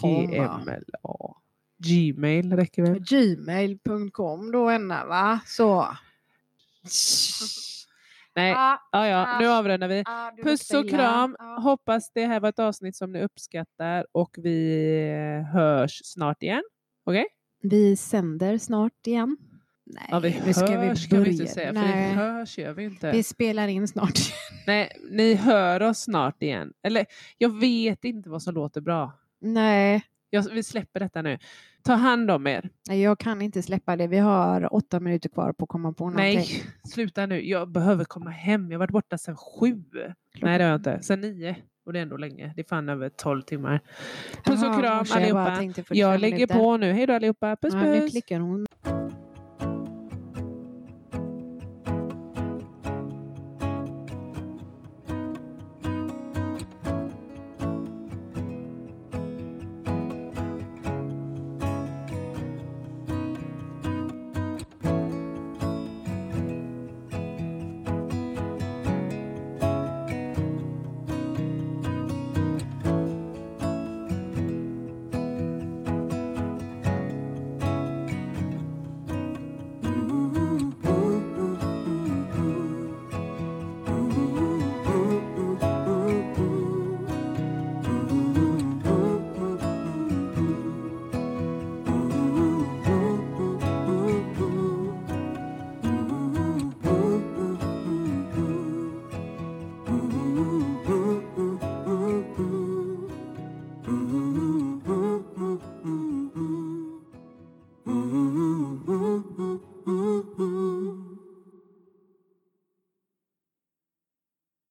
[0.00, 1.34] GMLA.
[1.78, 2.98] Gmail räcker väl?
[3.00, 5.40] Gmail.com då Enna va?
[5.46, 5.86] Så.
[8.36, 9.38] Nej, Ah, ja, ja, ah.
[9.40, 10.02] nu avrundar vi.
[10.06, 11.36] ah, Puss och kram.
[11.62, 16.62] Hoppas det här var ett avsnitt som ni uppskattar och vi hörs snart igen.
[17.04, 17.26] Okej?
[17.62, 19.36] Vi sänder snart igen.
[19.86, 21.54] Nej, Ja, vi nu ska vi hörs kan vi inte börja.
[21.54, 23.10] säga, för Nej, det hörs gör vi inte.
[23.12, 24.18] vi spelar in snart.
[24.66, 26.72] Nej, ni hör oss snart igen.
[26.82, 27.06] Eller
[27.38, 29.12] jag vet inte vad som låter bra.
[29.40, 31.38] Nej, Jag, vi släpper detta nu.
[31.82, 32.70] Ta hand om er.
[32.90, 34.06] jag kan inte släppa det.
[34.06, 36.38] Vi har åtta minuter kvar på att komma på någonting.
[36.38, 37.48] Nej, sluta nu.
[37.48, 38.70] Jag behöver komma hem.
[38.70, 39.82] Jag har varit borta sedan sju.
[40.42, 41.02] Nej, det har jag inte.
[41.02, 41.56] Sedan nio.
[41.86, 42.52] Och det är ändå länge.
[42.56, 43.80] Det är fan över tolv timmar.
[44.44, 45.56] Puss och kram jag allihopa.
[45.56, 46.54] 45 Jag lägger minuter.
[46.54, 46.92] på nu.
[46.92, 47.56] Hej då allihopa.
[47.56, 48.12] Puss Ja, nu puss.